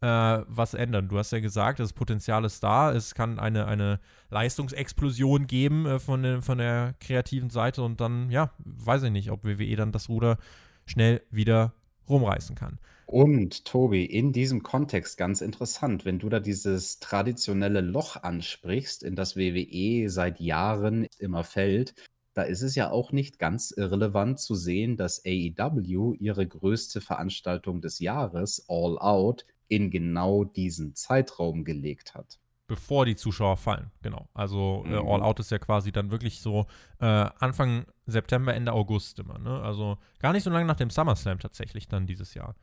[0.01, 0.07] äh,
[0.47, 1.07] was ändern.
[1.07, 5.99] Du hast ja gesagt, das Potenzial ist da, es kann eine, eine Leistungsexplosion geben äh,
[5.99, 9.91] von, der, von der kreativen Seite und dann, ja, weiß ich nicht, ob WWE dann
[9.91, 10.37] das Ruder
[10.85, 11.73] schnell wieder
[12.09, 12.79] rumreißen kann.
[13.05, 19.15] Und Tobi, in diesem Kontext ganz interessant, wenn du da dieses traditionelle Loch ansprichst, in
[19.15, 21.93] das WWE seit Jahren immer fällt,
[22.33, 27.81] da ist es ja auch nicht ganz irrelevant zu sehen, dass AEW ihre größte Veranstaltung
[27.81, 32.39] des Jahres, All Out, in genau diesen Zeitraum gelegt hat.
[32.67, 34.29] Bevor die Zuschauer fallen, genau.
[34.33, 35.07] Also äh, mhm.
[35.07, 36.67] All Out ist ja quasi dann wirklich so
[36.99, 39.37] äh, Anfang September, Ende August immer.
[39.39, 39.61] Ne?
[39.61, 42.55] Also gar nicht so lange nach dem SummerSlam tatsächlich dann dieses Jahr.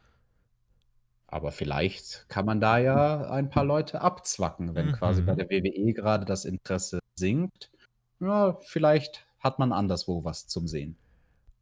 [1.27, 4.93] Aber vielleicht kann man da ja ein paar Leute abzwacken, wenn mhm.
[4.93, 7.71] quasi bei der WWE gerade das Interesse sinkt.
[8.19, 10.97] Ja, vielleicht hat man anderswo was zum Sehen.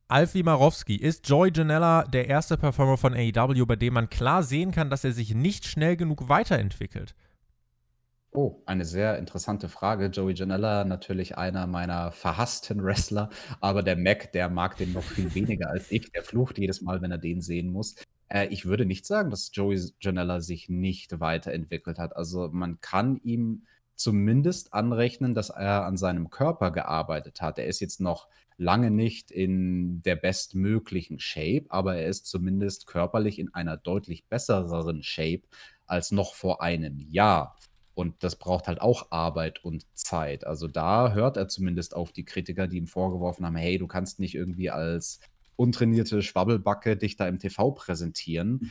[0.09, 4.71] Alfie Marowski, ist Joey Janella der erste Performer von AEW, bei dem man klar sehen
[4.71, 7.17] kann, dass er sich nicht schnell genug weiterentwickelt?
[8.31, 10.07] Oh, eine sehr interessante Frage.
[10.07, 15.35] Joey Janella, natürlich einer meiner verhassten Wrestler, aber der Mac, der mag den noch viel
[15.35, 16.13] weniger als ich.
[16.13, 17.97] Der flucht jedes Mal, wenn er den sehen muss.
[18.29, 22.15] Äh, ich würde nicht sagen, dass Joey Janella sich nicht weiterentwickelt hat.
[22.15, 23.63] Also man kann ihm
[23.97, 27.59] zumindest anrechnen, dass er an seinem Körper gearbeitet hat.
[27.59, 28.29] Er ist jetzt noch
[28.59, 35.03] lange nicht in der bestmöglichen Shape, aber er ist zumindest körperlich in einer deutlich besseren
[35.03, 35.43] Shape
[35.87, 37.57] als noch vor einem Jahr.
[37.95, 40.47] Und das braucht halt auch Arbeit und Zeit.
[40.47, 44.21] Also da hört er zumindest auf die Kritiker, die ihm vorgeworfen haben, hey, du kannst
[44.21, 45.21] nicht irgendwie als
[45.57, 48.71] untrainierte Schwabbelbacke dich da im TV präsentieren.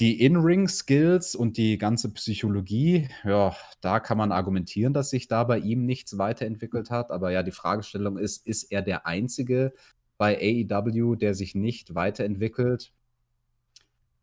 [0.00, 5.58] Die In-Ring-Skills und die ganze Psychologie, ja, da kann man argumentieren, dass sich da bei
[5.58, 7.12] ihm nichts weiterentwickelt hat.
[7.12, 9.72] Aber ja, die Fragestellung ist, ist er der Einzige
[10.18, 12.92] bei AEW, der sich nicht weiterentwickelt?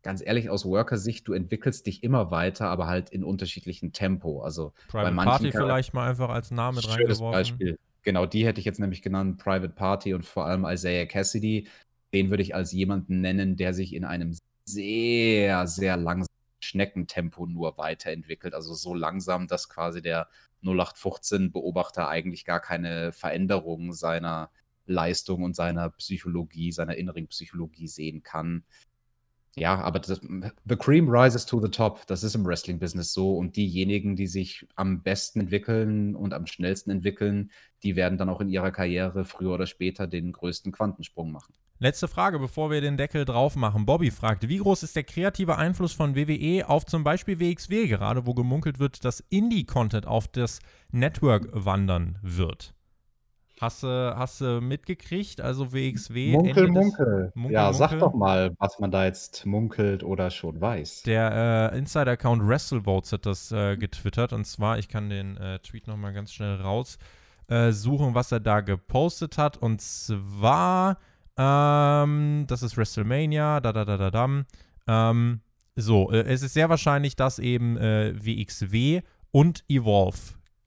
[0.02, 4.42] Ganz ehrlich, aus Worker-Sicht, du entwickelst dich immer weiter, aber halt in unterschiedlichem Tempo.
[4.42, 7.32] Also Private bei manchen Party vielleicht mal einfach als Name mit reingeworfen.
[7.32, 7.78] Beispiel.
[8.02, 11.68] Genau, die hätte ich jetzt nämlich genannt, Private Party und vor allem Isaiah Cassidy.
[12.12, 16.26] Den würde ich als jemanden nennen, der sich in einem sehr, sehr langsamen
[16.60, 18.54] Schneckentempo nur weiterentwickelt.
[18.54, 20.28] Also so langsam, dass quasi der
[20.62, 24.50] 0815-Beobachter eigentlich gar keine Veränderung seiner
[24.86, 28.64] Leistung und seiner Psychologie, seiner inneren Psychologie sehen kann.
[29.54, 30.20] Ja, aber das,
[30.64, 32.06] the cream rises to the top.
[32.06, 33.36] Das ist im Wrestling-Business so.
[33.36, 37.50] Und diejenigen, die sich am besten entwickeln und am schnellsten entwickeln,
[37.82, 41.52] die werden dann auch in ihrer Karriere früher oder später den größten Quantensprung machen.
[41.82, 43.86] Letzte Frage, bevor wir den Deckel drauf machen.
[43.86, 48.24] Bobby fragt, wie groß ist der kreative Einfluss von WWE auf zum Beispiel WXW, gerade
[48.24, 50.60] wo gemunkelt wird, dass Indie-Content auf das
[50.92, 52.72] Network wandern wird?
[53.60, 55.40] Hast du, hast du mitgekriegt?
[55.40, 56.34] Also WXW.
[56.34, 57.32] Munkel, munkel.
[57.34, 57.52] munkel.
[57.52, 57.78] Ja, munkel.
[57.78, 61.02] sag doch mal, was man da jetzt munkelt oder schon weiß.
[61.02, 64.32] Der äh, Insider-Account WrestleVotes hat das äh, getwittert.
[64.32, 68.60] Und zwar, ich kann den äh, Tweet nochmal ganz schnell raussuchen, äh, was er da
[68.60, 69.56] gepostet hat.
[69.56, 70.98] Und zwar,
[71.42, 74.44] ähm, das ist WrestleMania, da, da, da, da, da.
[74.86, 75.40] Ähm,
[75.74, 80.18] so, äh, es ist sehr wahrscheinlich, dass eben äh, WXW und Evolve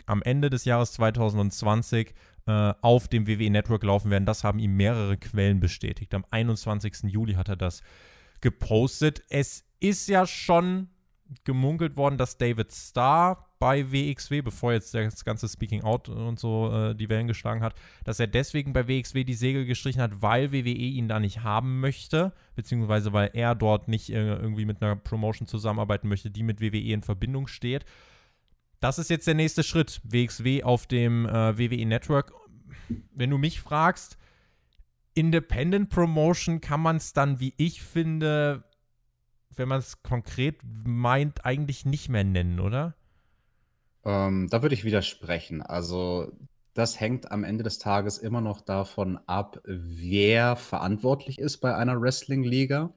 [0.05, 2.13] am Ende des Jahres 2020
[2.47, 4.25] äh, auf dem WWE Network laufen werden.
[4.25, 6.13] Das haben ihm mehrere Quellen bestätigt.
[6.13, 7.03] Am 21.
[7.11, 7.81] Juli hat er das
[8.41, 9.23] gepostet.
[9.29, 10.89] Es ist ja schon
[11.43, 16.71] gemunkelt worden, dass David Starr bei WXW, bevor jetzt das ganze Speaking Out und so
[16.71, 17.73] äh, die Wellen geschlagen hat,
[18.03, 21.79] dass er deswegen bei WXW die Segel gestrichen hat, weil WWE ihn da nicht haben
[21.79, 26.61] möchte, beziehungsweise weil er dort nicht äh, irgendwie mit einer Promotion zusammenarbeiten möchte, die mit
[26.61, 27.85] WWE in Verbindung steht
[28.85, 29.99] das ist jetzt der nächste Schritt.
[30.03, 32.33] WXW auf dem äh, WWE Network.
[33.13, 34.17] Wenn du mich fragst,
[35.15, 38.63] Independent Promotion kann man es dann, wie ich finde,
[39.55, 42.95] wenn man es konkret meint, eigentlich nicht mehr nennen, oder?
[44.03, 45.61] Ähm, da würde ich widersprechen.
[45.61, 46.31] Also,
[46.73, 51.99] das hängt am Ende des Tages immer noch davon ab, wer verantwortlich ist bei einer
[51.99, 52.93] Wrestling-Liga.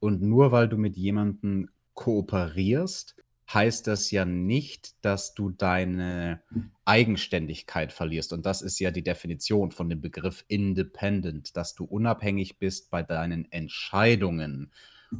[0.00, 3.14] Und nur weil du mit jemandem kooperierst,
[3.52, 6.42] heißt das ja nicht, dass du deine
[6.84, 8.32] Eigenständigkeit verlierst.
[8.32, 13.02] Und das ist ja die Definition von dem Begriff independent, dass du unabhängig bist bei
[13.02, 14.72] deinen Entscheidungen.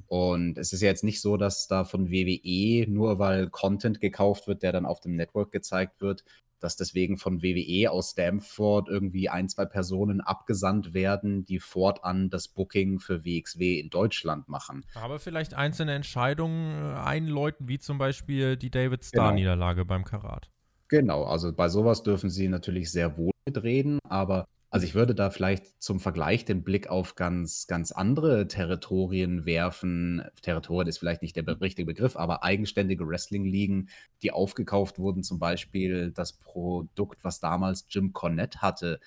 [0.07, 4.47] Und es ist ja jetzt nicht so, dass da von WWE nur weil Content gekauft
[4.47, 6.24] wird, der dann auf dem Network gezeigt wird,
[6.62, 12.49] dass deswegen von WWE aus Stamford irgendwie ein, zwei Personen abgesandt werden, die fortan das
[12.49, 14.84] Booking für WXW in Deutschland machen.
[14.95, 19.88] Aber vielleicht einzelne Entscheidungen äh, einläuten, wie zum Beispiel die David Starr-Niederlage genau.
[19.88, 20.51] beim Karat.
[20.88, 25.29] Genau, also bei sowas dürfen sie natürlich sehr wohl mitreden, aber also ich würde da
[25.29, 30.25] vielleicht zum Vergleich den Blick auf ganz, ganz andere Territorien werfen.
[30.41, 33.91] Territorien ist vielleicht nicht der richtige Begriff, aber eigenständige Wrestling-Ligen,
[34.23, 35.23] die aufgekauft wurden.
[35.25, 38.99] Zum Beispiel das Produkt, was damals Jim Cornette hatte,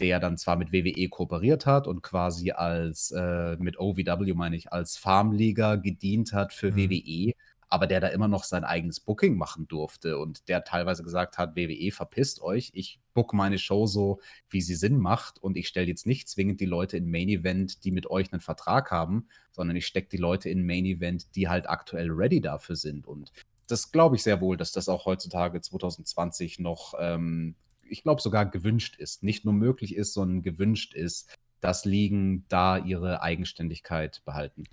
[0.00, 4.72] der dann zwar mit WWE kooperiert hat und quasi als, äh, mit OVW meine ich,
[4.72, 6.90] als Farmliga gedient hat für mhm.
[6.90, 7.34] WWE
[7.72, 11.56] aber der da immer noch sein eigenes Booking machen durfte und der teilweise gesagt hat,
[11.56, 14.20] WWE, verpisst euch, ich book meine Show so,
[14.50, 17.82] wie sie Sinn macht und ich stelle jetzt nicht zwingend die Leute in Main Event,
[17.84, 21.48] die mit euch einen Vertrag haben, sondern ich stecke die Leute in Main Event, die
[21.48, 23.32] halt aktuell ready dafür sind und
[23.68, 27.54] das glaube ich sehr wohl, dass das auch heutzutage 2020 noch, ähm,
[27.88, 32.76] ich glaube sogar gewünscht ist, nicht nur möglich ist, sondern gewünscht ist, dass Ligen da
[32.76, 34.64] ihre Eigenständigkeit behalten.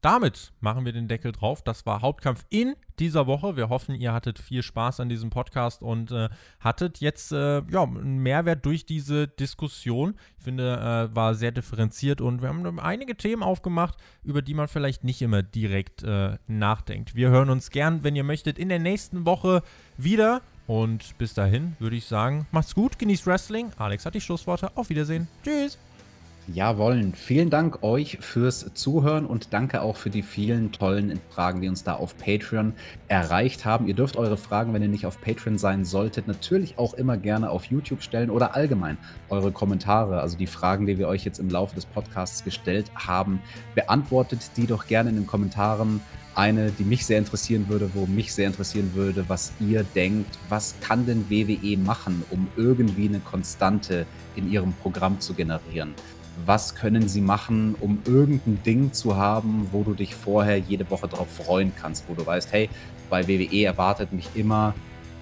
[0.00, 1.62] Damit machen wir den Deckel drauf.
[1.62, 3.56] Das war Hauptkampf in dieser Woche.
[3.56, 7.82] Wir hoffen, ihr hattet viel Spaß an diesem Podcast und äh, hattet jetzt äh, ja,
[7.82, 10.14] einen Mehrwert durch diese Diskussion.
[10.38, 14.68] Ich finde, äh, war sehr differenziert und wir haben einige Themen aufgemacht, über die man
[14.68, 17.14] vielleicht nicht immer direkt äh, nachdenkt.
[17.14, 19.62] Wir hören uns gern, wenn ihr möchtet, in der nächsten Woche
[19.98, 20.40] wieder.
[20.66, 23.70] Und bis dahin würde ich sagen, macht's gut, genießt Wrestling.
[23.76, 24.70] Alex hat die Schlussworte.
[24.76, 25.26] Auf Wiedersehen.
[25.44, 25.78] Tschüss.
[26.46, 27.14] Ja, wollen.
[27.14, 31.84] Vielen Dank euch fürs Zuhören und danke auch für die vielen tollen Fragen, die uns
[31.84, 32.72] da auf Patreon
[33.08, 33.86] erreicht haben.
[33.86, 37.50] Ihr dürft eure Fragen, wenn ihr nicht auf Patreon sein solltet, natürlich auch immer gerne
[37.50, 38.96] auf YouTube stellen oder allgemein
[39.28, 43.40] eure Kommentare, also die Fragen, die wir euch jetzt im Laufe des Podcasts gestellt haben,
[43.74, 46.00] beantwortet die doch gerne in den Kommentaren.
[46.34, 50.74] Eine, die mich sehr interessieren würde, wo mich sehr interessieren würde, was ihr denkt, was
[50.80, 55.94] kann denn WWE machen, um irgendwie eine Konstante in ihrem Programm zu generieren?
[56.46, 61.08] Was können sie machen, um irgendein Ding zu haben, wo du dich vorher jede Woche
[61.08, 62.68] darauf freuen kannst, wo du weißt, hey,
[63.08, 64.74] bei WWE erwartet mich immer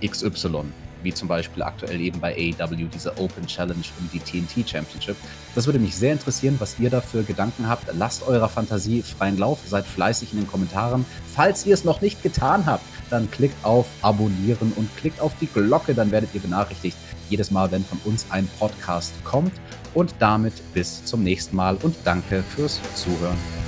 [0.04, 0.64] XY,
[1.02, 5.16] wie zum Beispiel aktuell eben bei AEW diese Open Challenge um die TNT Championship.
[5.54, 7.84] Das würde mich sehr interessieren, was ihr dafür Gedanken habt.
[7.94, 11.04] Lasst eurer Fantasie freien Lauf, seid fleißig in den Kommentaren.
[11.34, 15.46] Falls ihr es noch nicht getan habt, dann klickt auf Abonnieren und klickt auf die
[15.46, 16.96] Glocke, dann werdet ihr benachrichtigt,
[17.30, 19.52] jedes Mal, wenn von uns ein Podcast kommt.
[19.94, 23.67] Und damit bis zum nächsten Mal und danke fürs Zuhören.